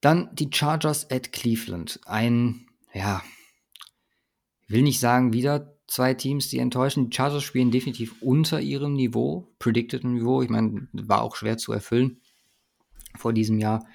[0.00, 2.00] Dann die Chargers at Cleveland.
[2.04, 3.22] Ein, ja,
[4.62, 7.10] ich will nicht sagen, wieder zwei Teams, die enttäuschen.
[7.10, 10.42] Die Chargers spielen definitiv unter ihrem Niveau, predicted Niveau.
[10.42, 12.20] Ich meine, war auch schwer zu erfüllen
[13.16, 13.86] vor diesem Jahr.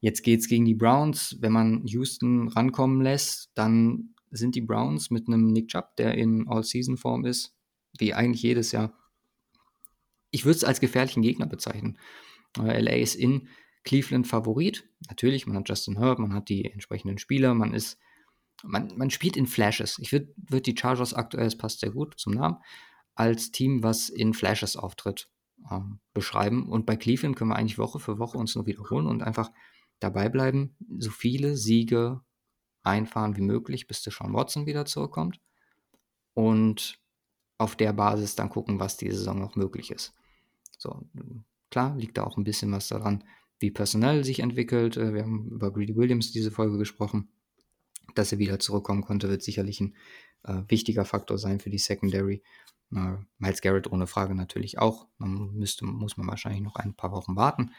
[0.00, 1.36] Jetzt geht es gegen die Browns.
[1.40, 6.48] Wenn man Houston rankommen lässt, dann sind die Browns mit einem Nick Chubb, der in
[6.48, 7.54] All-Season-Form ist,
[7.98, 8.98] wie eigentlich jedes Jahr.
[10.30, 11.98] Ich würde es als gefährlichen Gegner bezeichnen.
[12.56, 13.48] LA ist in
[13.84, 14.88] Cleveland Favorit.
[15.08, 17.98] Natürlich, man hat Justin Herb, man hat die entsprechenden Spieler, man ist,
[18.62, 19.98] man, man spielt in Flashes.
[19.98, 22.58] Ich würde würd die Chargers aktuell, es passt sehr gut zum Namen,
[23.14, 25.28] als Team, was in Flashes auftritt,
[25.70, 26.68] ähm, beschreiben.
[26.68, 29.50] Und bei Cleveland können wir eigentlich Woche für Woche uns nur wiederholen und einfach
[30.00, 32.20] dabei bleiben, so viele Siege
[32.82, 35.40] einfahren wie möglich, bis der Sean Watson wieder zurückkommt.
[36.34, 37.00] Und
[37.58, 40.14] auf der Basis dann gucken, was diese Saison noch möglich ist.
[40.78, 41.04] So,
[41.70, 43.22] klar, liegt da auch ein bisschen was daran,
[43.62, 44.96] wie personell sich entwickelt.
[44.96, 47.28] Äh, wir haben über Greedy Williams diese Folge gesprochen.
[48.14, 49.94] Dass er wieder zurückkommen konnte, wird sicherlich ein
[50.42, 52.42] äh, wichtiger Faktor sein für die Secondary.
[52.94, 55.06] Äh, Miles Garrett ohne Frage natürlich auch.
[55.18, 57.70] Man müsste, muss man wahrscheinlich noch ein paar Wochen warten.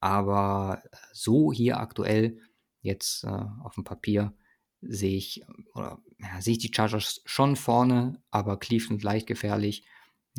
[0.00, 2.38] Aber so hier aktuell,
[2.82, 4.34] jetzt äh, auf dem Papier,
[4.80, 5.42] sehe ich,
[5.74, 9.84] oder ja, sehe ich die Chargers schon vorne, aber Cleveland leicht gefährlich.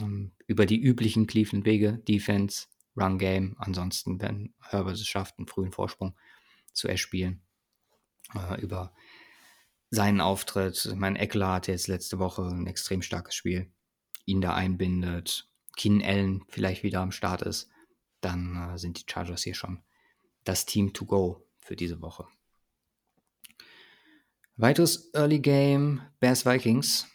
[0.01, 3.56] Ähm, über die üblichen Cleveland-Wege, Defense, Run Game.
[3.60, 6.16] Ansonsten, wenn Herbert es schafft, einen frühen Vorsprung
[6.74, 7.41] zu erspielen,
[8.36, 8.94] äh, über
[9.89, 10.86] seinen Auftritt.
[10.86, 13.72] Ich meine, Eckler hatte jetzt letzte Woche ein extrem starkes Spiel.
[14.26, 17.70] Ihn da einbindet, Keenan Allen vielleicht wieder am Start ist,
[18.22, 19.84] dann äh, sind die Chargers hier schon
[20.44, 22.28] das Team to go für diese Woche.
[24.56, 27.08] Weiteres Early Game, Bears Vikings.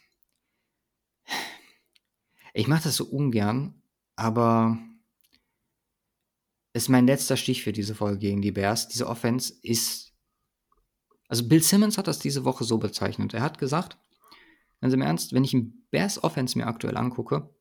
[2.53, 3.81] Ich mache das so ungern,
[4.15, 4.77] aber
[6.73, 8.87] ist mein letzter Stich für diese Folge gegen die Bears.
[8.87, 10.13] Diese Offense ist.
[11.27, 13.33] Also Bill Simmons hat das diese Woche so bezeichnet.
[13.33, 13.97] Er hat gesagt,
[14.81, 17.53] ganz im Ernst, wenn ich ein Bears Offense mir aktuell angucke,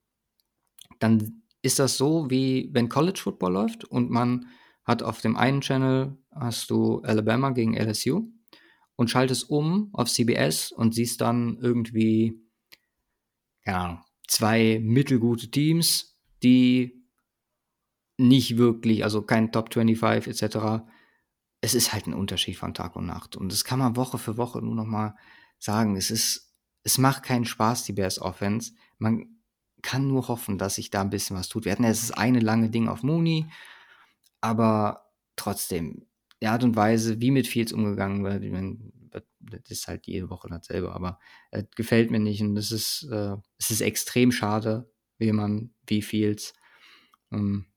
[0.98, 4.46] dann ist das so, wie wenn College Football läuft und man
[4.84, 8.30] hat auf dem einen Channel hast du Alabama gegen LSU
[8.96, 12.40] und schaltest um auf CBS und siehst dann irgendwie,
[13.64, 16.97] keine Ahnung, zwei mittelgute Teams, die
[18.19, 20.85] nicht wirklich, also kein Top 25 etc.
[21.61, 23.37] Es ist halt ein Unterschied von Tag und Nacht.
[23.37, 25.16] Und das kann man Woche für Woche nur noch mal
[25.59, 25.97] sagen.
[25.97, 28.73] Es ist, es macht keinen Spaß, die Bears Offense.
[28.99, 29.39] Man
[29.83, 31.64] kann nur hoffen, dass sich da ein bisschen was tut.
[31.64, 33.47] Wir hatten ja das eine lange Ding auf Mooney,
[34.41, 36.07] aber trotzdem,
[36.43, 38.43] die Art und Weise, wie mit Fields umgegangen wird,
[39.41, 41.19] das ist halt jede Woche dasselbe, aber
[41.51, 46.03] äh, gefällt mir nicht und es ist, äh, es ist extrem schade, wie man, wie
[46.03, 46.55] Fields
[47.33, 47.68] ähm,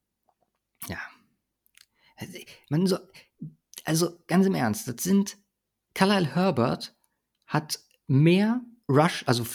[0.88, 1.00] ja.
[2.16, 2.38] Also,
[2.70, 2.98] man so,
[3.86, 5.38] also ganz im Ernst, das sind,
[5.94, 6.96] Carlisle Herbert
[7.46, 9.46] hat mehr Rush, also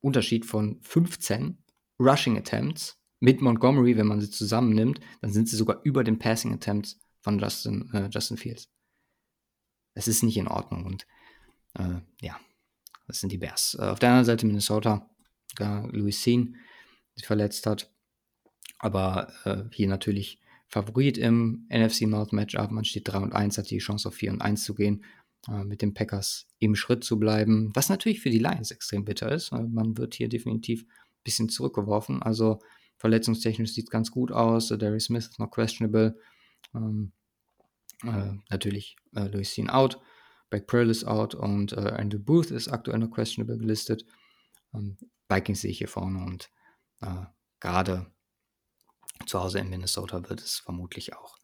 [0.00, 1.58] Unterschied von 15
[1.98, 6.54] Rushing Attempts mit Montgomery, wenn man sie zusammennimmt, dann sind sie sogar über den Passing
[6.54, 8.70] Attempts von Justin, äh, Justin Fields.
[9.94, 11.06] Das ist nicht in Ordnung und
[11.74, 12.40] äh, ja,
[13.06, 13.76] das sind die Bears.
[13.78, 15.08] Äh, auf der anderen Seite Minnesota,
[15.56, 16.56] da Louis Sean
[17.14, 17.92] sich verletzt hat,
[18.80, 22.70] aber äh, hier natürlich Favorit im NFC North Matchup.
[22.70, 25.04] Man steht 3 und 1, hat die Chance auf 4 und 1 zu gehen,
[25.48, 27.70] äh, mit den Packers im Schritt zu bleiben.
[27.74, 29.52] Was natürlich für die Lions extrem bitter ist.
[29.52, 32.22] man wird hier definitiv ein bisschen zurückgeworfen.
[32.22, 32.60] Also
[32.96, 34.68] verletzungstechnisch sieht es ganz gut aus.
[34.68, 36.16] Darius Smith ist noch questionable.
[36.74, 37.12] Ähm,
[38.04, 40.00] äh, natürlich äh, Louis Sean out.
[40.50, 44.04] Beck Pearl ist out und äh, Andrew Booth ist aktuell noch questionable gelistet.
[44.74, 44.96] Ähm,
[45.28, 46.50] Vikings sehe ich hier vorne und
[47.00, 47.26] äh,
[47.60, 48.06] gerade
[49.26, 51.36] zu Hause in Minnesota wird es vermutlich auch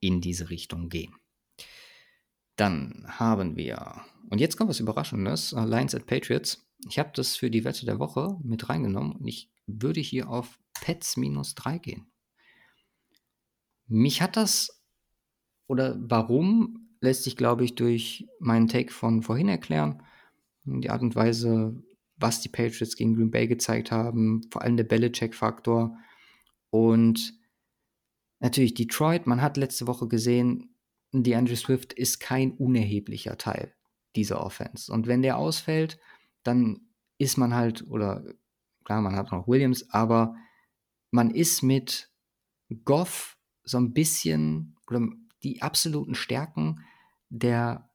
[0.00, 1.14] in diese Richtung gehen.
[2.56, 6.66] Dann haben wir, und jetzt kommt was Überraschendes, uh, Lions at Patriots.
[6.88, 10.58] Ich habe das für die Wette der Woche mit reingenommen und ich würde hier auf
[10.80, 12.06] Pets minus 3 gehen.
[13.88, 14.82] Mich hat das,
[15.66, 20.02] oder warum, lässt sich, glaube ich, durch meinen Take von vorhin erklären.
[20.64, 21.82] Die Art und Weise,
[22.16, 25.96] was die Patriots gegen Green Bay gezeigt haben, vor allem der Belichick-Faktor,
[26.70, 27.38] und
[28.40, 30.74] natürlich Detroit, man hat letzte Woche gesehen,
[31.12, 33.74] DeAndre Swift ist kein unerheblicher Teil
[34.16, 34.92] dieser Offense.
[34.92, 35.98] Und wenn der ausfällt,
[36.42, 36.88] dann
[37.18, 38.24] ist man halt, oder
[38.84, 40.36] klar, man hat noch Williams, aber
[41.10, 42.10] man ist mit
[42.84, 45.06] Goff so ein bisschen, oder
[45.42, 46.84] die absoluten Stärken
[47.28, 47.90] der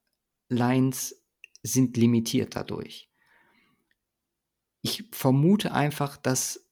[0.49, 1.23] Lines
[1.63, 3.09] sind limitiert dadurch.
[4.81, 6.67] Ich vermute einfach, dass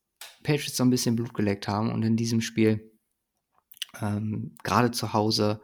[0.49, 2.91] Patriots so ein bisschen Blut geleckt haben und in diesem Spiel
[4.01, 5.61] ähm, gerade zu Hause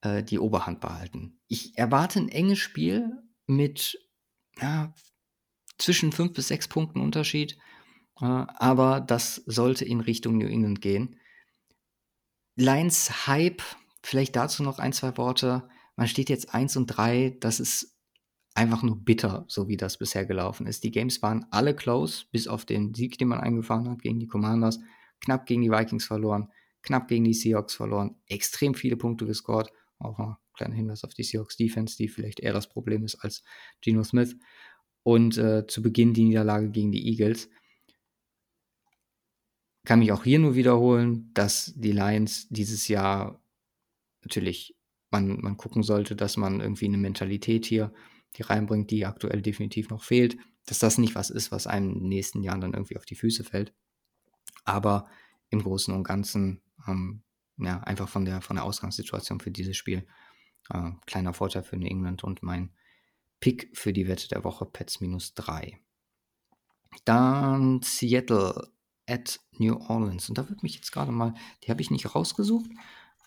[0.00, 1.38] äh, die Oberhand behalten.
[1.46, 3.12] Ich erwarte ein enges Spiel
[3.46, 4.00] mit
[4.60, 4.92] ja,
[5.78, 7.56] zwischen fünf bis sechs Punkten Unterschied,
[8.20, 11.20] äh, aber das sollte in Richtung New England gehen.
[12.56, 13.62] Lions Hype,
[14.02, 15.68] vielleicht dazu noch ein, zwei Worte.
[15.94, 17.95] Man steht jetzt 1 und 3, das ist
[18.56, 20.82] einfach nur bitter, so wie das bisher gelaufen ist.
[20.82, 24.26] Die Games waren alle close, bis auf den Sieg, den man eingefahren hat gegen die
[24.26, 24.80] Commanders.
[25.20, 26.48] Knapp gegen die Vikings verloren,
[26.82, 29.70] knapp gegen die Seahawks verloren, extrem viele Punkte gescored.
[29.98, 33.42] Auch ein kleiner Hinweis auf die Seahawks Defense, die vielleicht eher das Problem ist als
[33.80, 34.36] Geno Smith.
[35.02, 37.48] Und äh, zu Beginn die Niederlage gegen die Eagles.
[39.84, 43.40] Kann mich auch hier nur wiederholen, dass die Lions dieses Jahr
[44.22, 44.76] natürlich
[45.10, 47.92] man, man gucken sollte, dass man irgendwie eine Mentalität hier
[48.36, 52.00] die reinbringt, die aktuell definitiv noch fehlt, dass das nicht was ist, was einem in
[52.00, 53.72] den nächsten Jahren dann irgendwie auf die Füße fällt.
[54.64, 55.08] Aber
[55.50, 57.22] im Großen und Ganzen, ähm,
[57.58, 60.06] ja, einfach von der, von der Ausgangssituation für dieses Spiel,
[60.70, 62.72] äh, kleiner Vorteil für New England und mein
[63.40, 65.78] Pick für die Wette der Woche, Pets minus 3.
[67.04, 68.72] Dann Seattle
[69.06, 70.28] at New Orleans.
[70.28, 72.70] Und da würde mich jetzt gerade mal, die habe ich nicht rausgesucht,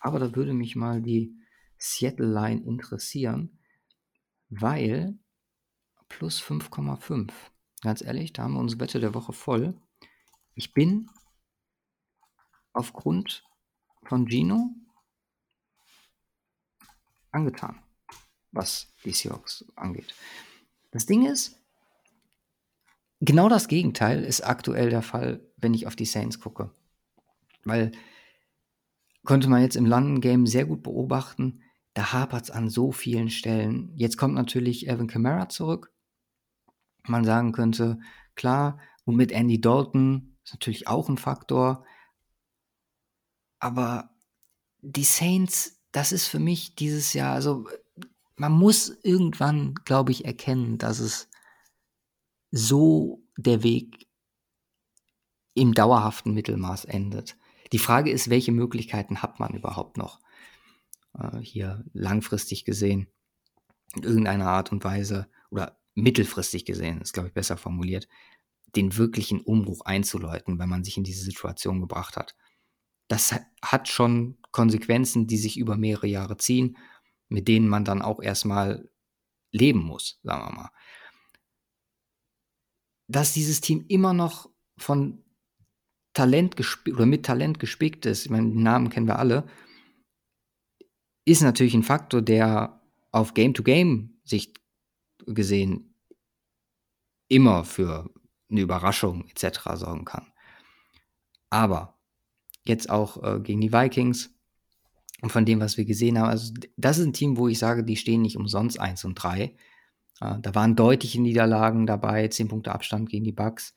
[0.00, 1.34] aber da würde mich mal die
[1.78, 3.58] Seattle Line interessieren,
[4.50, 5.18] weil
[6.08, 7.30] plus 5,5.
[7.80, 9.80] Ganz ehrlich, da haben wir unsere Wette der Woche voll.
[10.54, 11.08] Ich bin
[12.72, 13.44] aufgrund
[14.04, 14.74] von Gino
[17.30, 17.80] angetan,
[18.52, 20.14] was die Seahawks angeht.
[20.90, 21.56] Das Ding ist,
[23.20, 26.70] genau das Gegenteil ist aktuell der Fall, wenn ich auf die Saints gucke.
[27.64, 27.92] Weil
[29.24, 31.62] konnte man jetzt im London Game sehr gut beobachten,
[31.94, 33.92] da hapert es an so vielen Stellen.
[33.96, 35.92] Jetzt kommt natürlich Evan Kamara zurück.
[37.06, 37.98] Man sagen könnte,
[38.36, 41.84] klar, und mit Andy Dalton ist natürlich auch ein Faktor.
[43.58, 44.10] Aber
[44.80, 47.66] die Saints, das ist für mich dieses Jahr, also
[48.36, 51.28] man muss irgendwann, glaube ich, erkennen, dass es
[52.50, 54.08] so der Weg
[55.54, 57.36] im dauerhaften Mittelmaß endet.
[57.72, 60.19] Die Frage ist, welche Möglichkeiten hat man überhaupt noch
[61.18, 63.08] äh, hier langfristig gesehen
[63.96, 68.08] in irgendeiner Art und Weise oder mittelfristig gesehen, ist glaube ich besser formuliert,
[68.76, 72.36] den wirklichen Umbruch einzuläuten, wenn man sich in diese Situation gebracht hat.
[73.08, 76.76] Das hat schon Konsequenzen, die sich über mehrere Jahre ziehen,
[77.28, 78.88] mit denen man dann auch erstmal
[79.50, 80.70] leben muss, sagen wir mal.
[83.08, 84.48] Dass dieses Team immer noch
[84.78, 85.24] von
[86.12, 86.56] Talent
[86.88, 89.48] oder mit Talent gespickt ist, ich meine, den Namen kennen wir alle,
[91.30, 92.80] ist natürlich ein Faktor, der
[93.12, 94.60] auf Game-to-Game-Sicht
[95.26, 95.94] gesehen
[97.28, 98.10] immer für
[98.50, 99.60] eine Überraschung etc.
[99.74, 100.26] sorgen kann.
[101.50, 101.98] Aber
[102.64, 104.34] jetzt auch äh, gegen die Vikings
[105.22, 107.84] und von dem, was wir gesehen haben, also das ist ein Team, wo ich sage,
[107.84, 109.42] die stehen nicht umsonst 1 und 3.
[109.42, 109.54] Äh,
[110.40, 113.74] da waren deutliche Niederlagen dabei, 10 Punkte Abstand gegen die Bucks.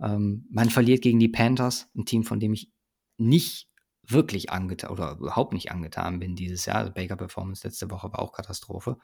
[0.00, 2.70] Ähm, man verliert gegen die Panthers, ein Team, von dem ich
[3.16, 3.68] nicht
[4.06, 6.76] wirklich angetan oder überhaupt nicht angetan bin dieses Jahr.
[6.76, 8.98] Also Baker Performance letzte Woche war auch Katastrophe.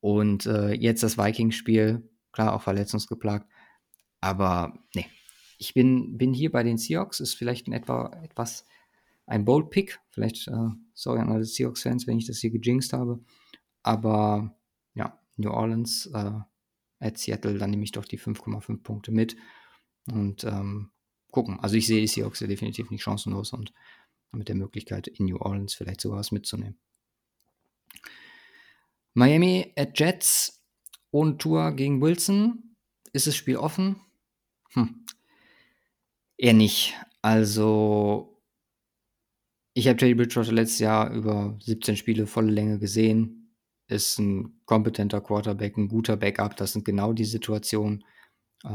[0.00, 3.48] Und äh, jetzt das Vikings-Spiel, klar auch verletzungsgeplagt.
[4.20, 5.06] Aber nee,
[5.58, 8.64] ich bin, bin hier bei den Seahawks, ist vielleicht in etwa etwas
[9.26, 10.00] ein Bold Pick.
[10.10, 13.20] Vielleicht, äh, sorry an alle Seahawks-Fans, wenn ich das hier gejinxt habe.
[13.82, 14.56] Aber
[14.94, 16.32] ja, New Orleans äh,
[16.98, 19.36] at Seattle, dann nehme ich doch die 5,5 Punkte mit.
[20.10, 20.90] Und ähm,
[21.32, 21.58] gucken.
[21.58, 23.72] Also ich sehe die Seahawks ja definitiv nicht chancenlos und
[24.30, 26.78] mit der Möglichkeit, in New Orleans vielleicht sogar was mitzunehmen.
[29.14, 30.62] Miami at Jets
[31.10, 32.76] und Tour gegen Wilson.
[33.12, 33.96] Ist das Spiel offen?
[34.70, 35.04] Hm.
[36.38, 36.94] Eher nicht.
[37.20, 38.40] Also,
[39.74, 43.54] ich habe Teddy Bridgewater letztes Jahr über 17 Spiele volle Länge gesehen.
[43.86, 46.56] Ist ein kompetenter Quarterback, ein guter Backup.
[46.56, 48.04] Das sind genau die Situationen,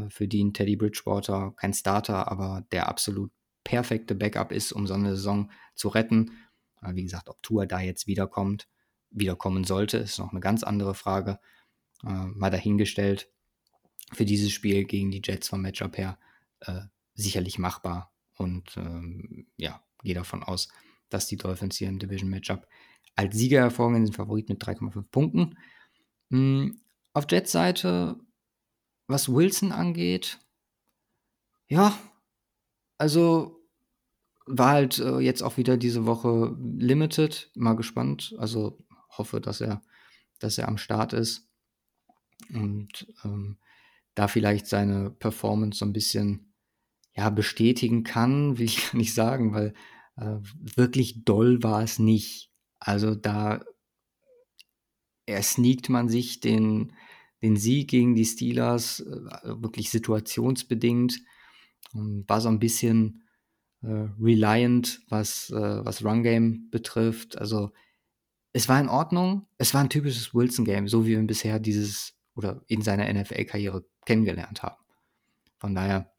[0.09, 3.31] für die ein Teddy Bridgewater kein Starter, aber der absolut
[3.67, 6.31] perfekte Backup ist, um so eine Saison zu retten.
[6.81, 8.69] Äh, wie gesagt, ob Tour da jetzt wiederkommt,
[9.09, 11.39] wiederkommen sollte, ist noch eine ganz andere Frage.
[12.05, 13.29] Äh, mal dahingestellt.
[14.13, 16.17] Für dieses Spiel gegen die Jets vom Matchup her
[16.61, 16.83] äh,
[17.13, 18.13] sicherlich machbar.
[18.37, 20.69] Und ähm, ja, gehe davon aus,
[21.09, 22.67] dass die Dolphins hier im Division Matchup
[23.15, 25.57] als Sieger hervorgehen, sind Favorit mit 3,5 Punkten.
[26.29, 26.79] Mhm.
[27.11, 28.17] Auf Jets Seite
[29.07, 30.39] was Wilson angeht,
[31.67, 31.97] ja,
[32.97, 33.57] also
[34.45, 37.51] war halt äh, jetzt auch wieder diese Woche limited.
[37.55, 38.33] Mal gespannt.
[38.37, 38.79] Also
[39.09, 39.81] hoffe, dass er,
[40.39, 41.49] dass er am Start ist
[42.53, 43.57] und ähm,
[44.15, 46.53] da vielleicht seine Performance so ein bisschen
[47.13, 49.73] ja, bestätigen kann, will ich gar nicht sagen, weil
[50.15, 50.37] äh,
[50.75, 52.51] wirklich doll war es nicht.
[52.79, 53.63] Also da
[55.25, 56.93] er sneakt man sich den,
[57.41, 61.19] den Sieg gegen die Steelers äh, wirklich situationsbedingt.
[61.93, 63.23] War so ein bisschen
[63.81, 67.37] äh, reliant, was, äh, was Run Game betrifft.
[67.37, 67.71] Also
[68.53, 69.47] es war in Ordnung.
[69.57, 73.85] Es war ein typisches Wilson-Game, so wie wir ihn bisher dieses oder in seiner NFL-Karriere
[74.05, 74.83] kennengelernt haben.
[75.57, 76.11] Von daher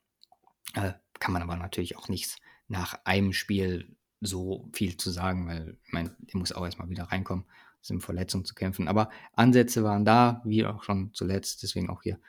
[0.75, 5.77] äh, kann man aber natürlich auch nichts nach einem Spiel so viel zu sagen, weil
[5.85, 7.45] ich meine, der muss auch erstmal wieder reinkommen
[7.81, 8.87] sind Verletzungen zu kämpfen.
[8.87, 11.63] Aber Ansätze waren da, wie auch schon zuletzt.
[11.63, 12.19] Deswegen auch hier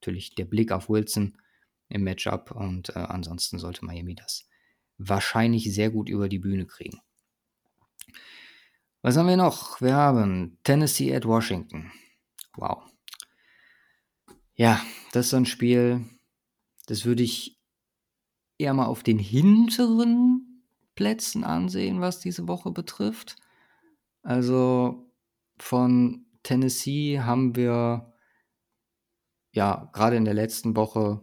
[0.00, 1.38] natürlich der Blick auf Wilson
[1.88, 2.50] im Matchup.
[2.50, 4.48] Und äh, ansonsten sollte Miami das
[4.98, 7.00] wahrscheinlich sehr gut über die Bühne kriegen.
[9.02, 9.80] Was haben wir noch?
[9.80, 11.92] Wir haben Tennessee at Washington.
[12.56, 12.82] Wow.
[14.54, 14.82] Ja,
[15.12, 16.04] das ist so ein Spiel,
[16.86, 17.60] das würde ich
[18.58, 20.64] eher mal auf den hinteren
[20.96, 23.36] Plätzen ansehen, was diese Woche betrifft.
[24.28, 25.10] Also
[25.58, 28.12] von Tennessee haben wir
[29.52, 31.22] ja gerade in der letzten Woche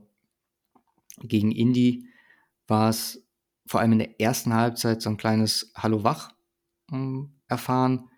[1.19, 2.09] Gegen Indy
[2.65, 3.23] war es
[3.67, 6.31] vor allem in der ersten Halbzeit so ein kleines Hallo wach
[6.91, 8.09] ähm, erfahren.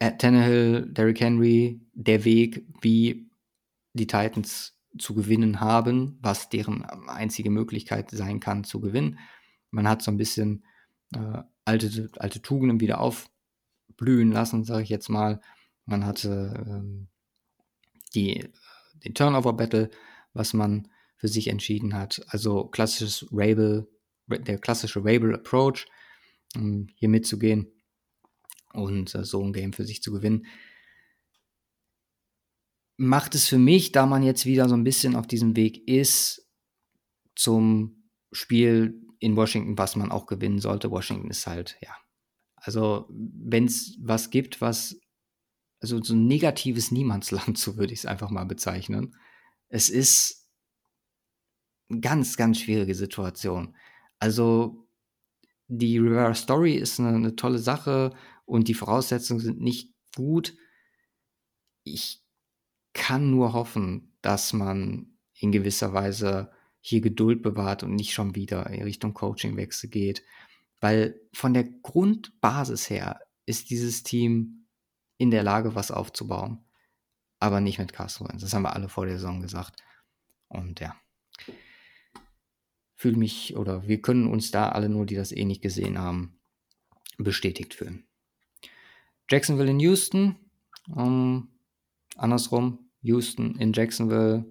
[0.00, 3.30] Tannehill, Derrick Henry, der Weg, wie
[3.92, 9.18] die Titans zu gewinnen haben, was deren einzige Möglichkeit sein kann zu gewinnen.
[9.70, 10.64] Man hat so ein bisschen
[11.14, 15.40] äh, alte, alte Tugenden wieder aufblühen lassen, sage ich jetzt mal.
[15.84, 17.08] Man hatte ähm,
[18.14, 18.48] die,
[19.04, 19.90] den Turnover-Battle,
[20.32, 22.24] was man für sich entschieden hat.
[22.28, 23.88] Also klassisches Rabel,
[24.26, 25.86] der klassische Rabel-Approach,
[26.54, 27.68] um hier mitzugehen
[28.72, 30.46] und äh, so ein Game für sich zu gewinnen.
[32.98, 36.48] Macht es für mich, da man jetzt wieder so ein bisschen auf diesem Weg ist,
[37.34, 40.90] zum Spiel in Washington, was man auch gewinnen sollte.
[40.90, 41.94] Washington ist halt, ja.
[42.56, 44.98] Also, wenn es was gibt, was,
[45.80, 49.16] also so ein negatives Niemandsland, so würde ich es einfach mal bezeichnen.
[49.68, 50.48] Es ist
[51.88, 53.76] eine ganz, ganz schwierige Situation.
[54.18, 54.88] Also,
[55.68, 58.14] die Reverse Story ist eine, eine tolle Sache
[58.44, 60.56] und die Voraussetzungen sind nicht gut.
[61.84, 62.24] Ich
[62.92, 66.50] kann nur hoffen, dass man in gewisser Weise
[66.88, 70.22] hier Geduld bewahrt und nicht schon wieder in Richtung Coachingwechsel geht.
[70.80, 74.68] Weil von der Grundbasis her ist dieses Team
[75.16, 76.64] in der Lage, was aufzubauen.
[77.40, 78.20] Aber nicht mit Wentz.
[78.40, 79.82] Das haben wir alle vor der Saison gesagt.
[80.46, 80.94] Und ja,
[82.94, 86.38] fühle mich oder wir können uns da alle nur, die das eh nicht gesehen haben,
[87.18, 88.06] bestätigt fühlen.
[89.28, 90.36] Jacksonville in Houston.
[90.88, 91.48] Um,
[92.14, 94.46] andersrum, Houston in Jacksonville.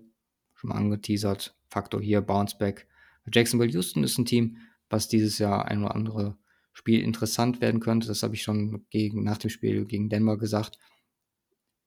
[0.54, 1.56] Schon mal angeteasert.
[1.76, 2.88] Faktor hier, Bounceback.
[3.34, 4.60] Jacksonville Houston ist ein Team,
[4.90, 6.38] was dieses Jahr ein oder andere
[6.72, 8.08] Spiel interessant werden könnte.
[8.08, 10.80] Das habe ich schon gegen, nach dem Spiel gegen Denver gesagt.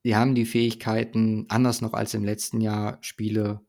[0.02, 3.62] Sie haben die Fähigkeiten, anders noch als im letzten Jahr, Spiele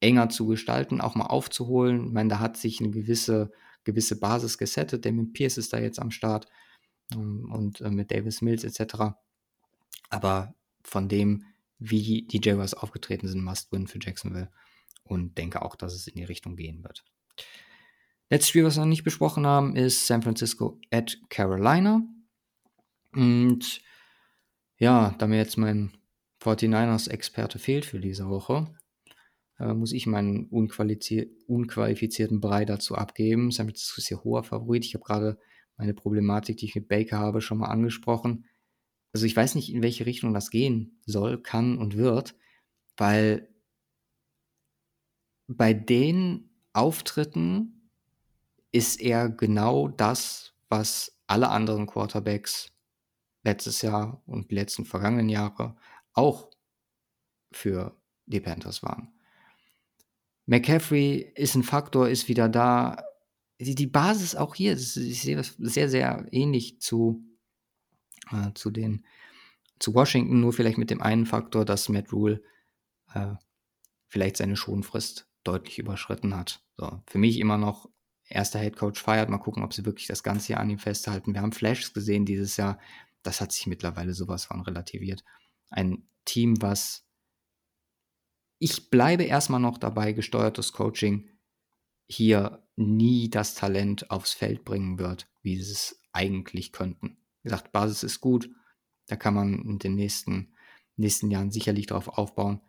[0.00, 2.08] enger zu gestalten, auch mal aufzuholen.
[2.08, 3.50] Ich meine, da hat sich eine gewisse,
[3.84, 5.06] gewisse Basis gesettet.
[5.06, 6.48] Damien Pierce ist da jetzt am Start
[7.14, 9.14] ähm, und äh, mit Davis Mills etc.
[10.10, 11.44] Aber von dem,
[11.78, 14.50] wie die Jaguars aufgetreten sind, Must-Win für Jacksonville
[15.10, 17.04] und denke auch, dass es in die Richtung gehen wird.
[18.30, 22.02] Letztes Spiel, was wir noch nicht besprochen haben, ist San Francisco at Carolina.
[23.12, 23.80] Und
[24.78, 25.92] ja, da mir jetzt mein
[26.40, 28.72] 49ers-Experte fehlt für diese Woche,
[29.58, 33.50] äh, muss ich meinen unqualifizierten Brei dazu abgeben.
[33.50, 34.84] San Francisco ist hier hoher Favorit.
[34.84, 35.38] Ich habe gerade
[35.76, 38.46] meine Problematik, die ich mit Baker habe, schon mal angesprochen.
[39.12, 42.36] Also ich weiß nicht, in welche Richtung das gehen soll, kann und wird,
[42.96, 43.49] weil
[45.56, 47.90] bei den Auftritten
[48.70, 52.72] ist er genau das, was alle anderen Quarterbacks
[53.42, 55.76] letztes Jahr und die letzten vergangenen Jahre
[56.12, 56.50] auch
[57.50, 59.12] für die Panthers waren.
[60.46, 63.04] McCaffrey ist ein Faktor, ist wieder da.
[63.58, 64.92] Die, Basis auch hier, ich
[65.22, 67.22] sehe das sehr, sehr ähnlich zu,
[68.30, 69.04] äh, zu den
[69.78, 72.42] zu Washington, nur vielleicht mit dem einen Faktor, dass Matt Rule
[73.14, 73.34] äh,
[74.08, 76.62] vielleicht seine Schonfrist deutlich überschritten hat.
[76.76, 77.88] So, für mich immer noch
[78.28, 79.28] erster Head Coach feiert.
[79.28, 81.34] Mal gucken, ob sie wirklich das ganze Jahr an ihm festhalten.
[81.34, 82.78] Wir haben Flashes gesehen dieses Jahr.
[83.22, 85.24] Das hat sich mittlerweile sowas von relativiert.
[85.70, 87.06] Ein Team, was
[88.58, 91.28] ich bleibe erstmal noch dabei, gesteuertes Coaching
[92.08, 97.18] hier nie das Talent aufs Feld bringen wird, wie sie es eigentlich könnten.
[97.42, 98.50] Wie gesagt, Basis ist gut.
[99.06, 100.54] Da kann man in den nächsten,
[100.96, 102.60] nächsten Jahren sicherlich drauf aufbauen.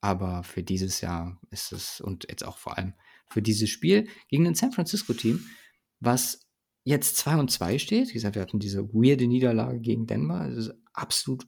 [0.00, 2.94] Aber für dieses Jahr ist es und jetzt auch vor allem
[3.28, 5.46] für dieses Spiel gegen ein San Francisco-Team,
[6.00, 6.46] was
[6.84, 8.08] jetzt 2 und 2 steht.
[8.08, 10.48] Wie gesagt, wir hatten diese weirde Niederlage gegen Denver.
[10.48, 11.46] Das ist absolut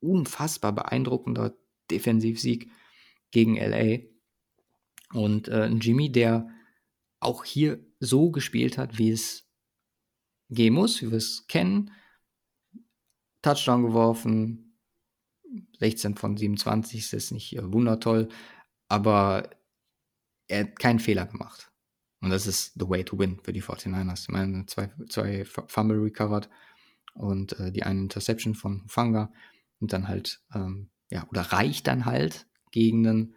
[0.00, 1.56] unfassbar beeindruckender
[1.90, 2.70] Defensivsieg
[3.30, 3.98] gegen LA.
[5.12, 6.48] Und äh, Jimmy, der
[7.20, 9.48] auch hier so gespielt hat, wie es
[10.50, 11.90] gehen muss, wie wir es kennen.
[13.42, 14.65] Touchdown geworfen,
[15.78, 18.28] 16 von 27 ist jetzt nicht äh, wundertoll,
[18.88, 19.50] aber
[20.48, 21.70] er hat keinen Fehler gemacht.
[22.20, 24.22] Und das ist the way to win für die 49ers.
[24.22, 26.48] Ich meine, zwei, zwei Fumble recovered
[27.14, 29.32] und äh, die eine Interception von Fanga
[29.80, 33.34] und dann halt, ähm, ja, oder reicht dann halt gegen ein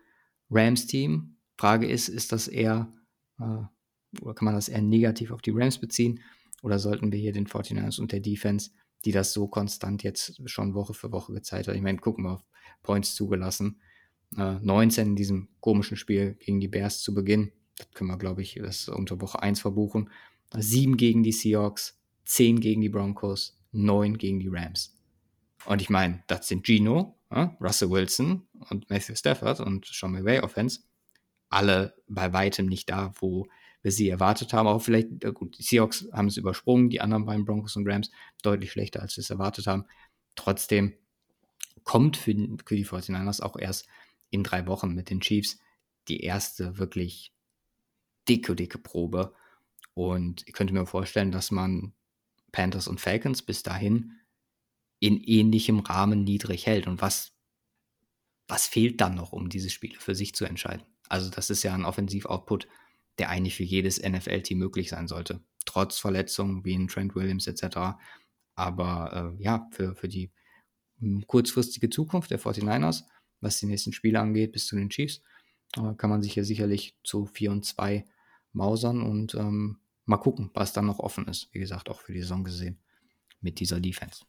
[0.49, 1.37] Rams-Team.
[1.57, 2.91] Frage ist, ist das eher,
[3.39, 6.21] äh, oder kann man das eher negativ auf die Rams beziehen?
[6.61, 8.71] Oder sollten wir hier den 49ers und der Defense
[9.05, 11.75] die das so konstant jetzt schon Woche für Woche gezeigt hat.
[11.75, 12.45] Ich meine, gucken wir auf
[12.83, 13.81] Points zugelassen.
[14.37, 17.51] Äh, 19 in diesem komischen Spiel gegen die Bears zu Beginn.
[17.77, 20.09] Das können wir, glaube ich, das unter Woche 1 verbuchen.
[20.53, 24.95] 7 gegen die Seahawks, 10 gegen die Broncos, 9 gegen die Rams.
[25.65, 30.39] Und ich meine, das sind Gino, äh, Russell Wilson und Matthew Stafford und Sean McVay
[30.41, 30.81] Offense.
[31.51, 33.47] alle bei weitem nicht da, wo
[33.81, 34.67] wir sie erwartet haben.
[34.67, 38.11] Aber vielleicht, gut, die Seahawks haben es übersprungen, die anderen beiden Broncos und Rams
[38.41, 39.85] deutlich schlechter, als wir es erwartet haben.
[40.35, 40.93] Trotzdem
[41.83, 42.33] kommt für,
[42.65, 43.87] für die 49ers auch erst
[44.29, 45.59] in drei Wochen mit den Chiefs
[46.07, 47.33] die erste wirklich
[48.27, 49.33] dicke, dicke Probe.
[49.93, 51.93] Und ich könnte mir vorstellen, dass man
[52.51, 54.13] Panthers und Falcons bis dahin
[54.99, 56.87] in ähnlichem Rahmen niedrig hält.
[56.87, 57.31] Und was,
[58.47, 60.83] was fehlt dann noch, um diese Spiele für sich zu entscheiden?
[61.07, 62.67] Also, das ist ja ein Offensiv-Output,
[63.19, 65.41] der eigentlich für jedes NFL-Team möglich sein sollte.
[65.65, 67.97] Trotz Verletzungen wie in Trent Williams etc.
[68.55, 70.31] Aber äh, ja, für, für die
[70.99, 73.03] hm, kurzfristige Zukunft der 49ers,
[73.41, 75.21] was die nächsten Spiele angeht, bis zu den Chiefs,
[75.77, 78.05] äh, kann man sich ja sicherlich zu 4 und 2
[78.53, 81.53] mausern und ähm, mal gucken, was dann noch offen ist.
[81.53, 82.79] Wie gesagt, auch für die Saison gesehen
[83.41, 84.25] mit dieser Defense.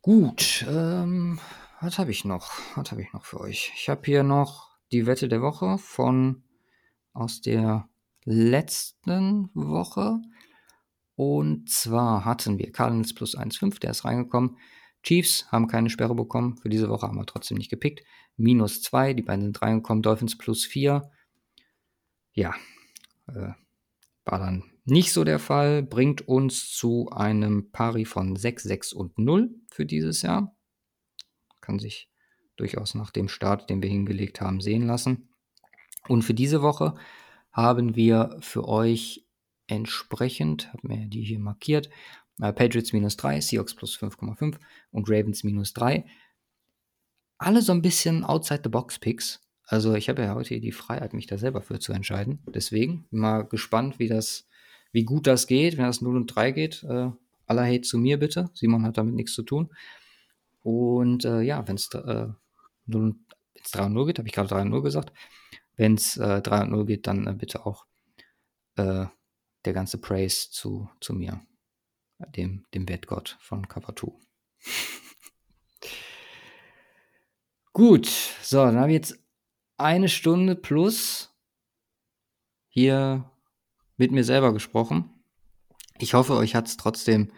[0.00, 1.38] Gut, ähm,
[1.80, 2.52] was habe ich noch?
[2.76, 3.72] Was habe ich noch für euch?
[3.76, 6.42] Ich habe hier noch die Wette der Woche von
[7.12, 7.88] aus der
[8.24, 10.20] letzten Woche.
[11.14, 14.56] Und zwar hatten wir Cardinals plus 1,5, der ist reingekommen.
[15.02, 16.56] Chiefs haben keine Sperre bekommen.
[16.56, 18.04] Für diese Woche haben wir trotzdem nicht gepickt.
[18.36, 20.02] Minus 2, die beiden sind reingekommen.
[20.02, 21.10] Dolphins plus 4.
[22.32, 22.54] Ja,
[23.28, 23.52] äh,
[24.24, 25.82] war dann nicht so der Fall.
[25.82, 30.56] Bringt uns zu einem Pari von 6, 6 und 0 für dieses Jahr.
[31.60, 32.08] Kann sich
[32.56, 35.28] durchaus nach dem Start, den wir hingelegt haben, sehen lassen.
[36.08, 36.94] Und für diese Woche
[37.52, 39.26] haben wir für euch
[39.66, 41.90] entsprechend, habe mir die hier markiert,
[42.40, 44.58] äh, Patriots minus 3, Seahawks plus 5,5
[44.90, 46.04] und Ravens minus 3.
[47.38, 49.40] Alle so ein bisschen outside the box Picks.
[49.64, 52.42] Also ich habe ja heute die Freiheit, mich da selber für zu entscheiden.
[52.54, 54.48] Deswegen mal gespannt, wie das,
[54.92, 56.82] wie gut das geht, wenn das 0 und 3 geht.
[56.84, 57.10] Äh,
[57.46, 58.50] aller Hate zu mir bitte.
[58.54, 59.70] Simon hat damit nichts zu tun.
[60.62, 62.28] Und äh, ja, wenn es äh,
[62.86, 63.14] 0,
[63.72, 65.12] 3 und 0 geht, habe ich gerade 3 und 0 gesagt,
[65.76, 67.86] wenn es äh, 3 und 0 geht, dann äh, bitte auch
[68.76, 69.06] äh,
[69.64, 71.40] der ganze Praise zu, zu mir,
[72.36, 74.12] dem, dem Wettgott von Cover 2.
[77.72, 78.06] Gut,
[78.42, 79.18] so, dann habe ich jetzt
[79.78, 81.34] eine Stunde plus
[82.68, 83.30] hier
[83.96, 85.10] mit mir selber gesprochen.
[85.98, 87.32] Ich hoffe, euch hat es trotzdem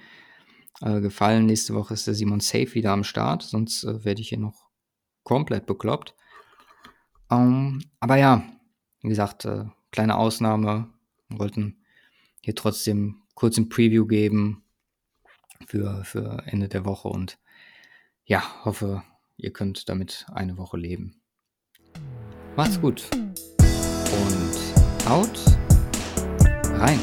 [0.80, 1.46] äh, gefallen.
[1.46, 4.68] Nächste Woche ist der Simon Safe wieder am Start, sonst äh, werde ich hier noch
[5.22, 6.14] komplett bekloppt.
[7.30, 8.42] Ähm, aber ja,
[9.00, 10.88] wie gesagt, äh, kleine Ausnahme.
[11.28, 11.78] Wir wollten
[12.42, 14.64] hier trotzdem kurz ein Preview geben
[15.66, 17.38] für, für Ende der Woche und
[18.24, 19.02] ja, hoffe,
[19.36, 21.20] ihr könnt damit eine Woche leben.
[22.56, 25.38] Macht's gut und haut
[26.78, 27.00] rein.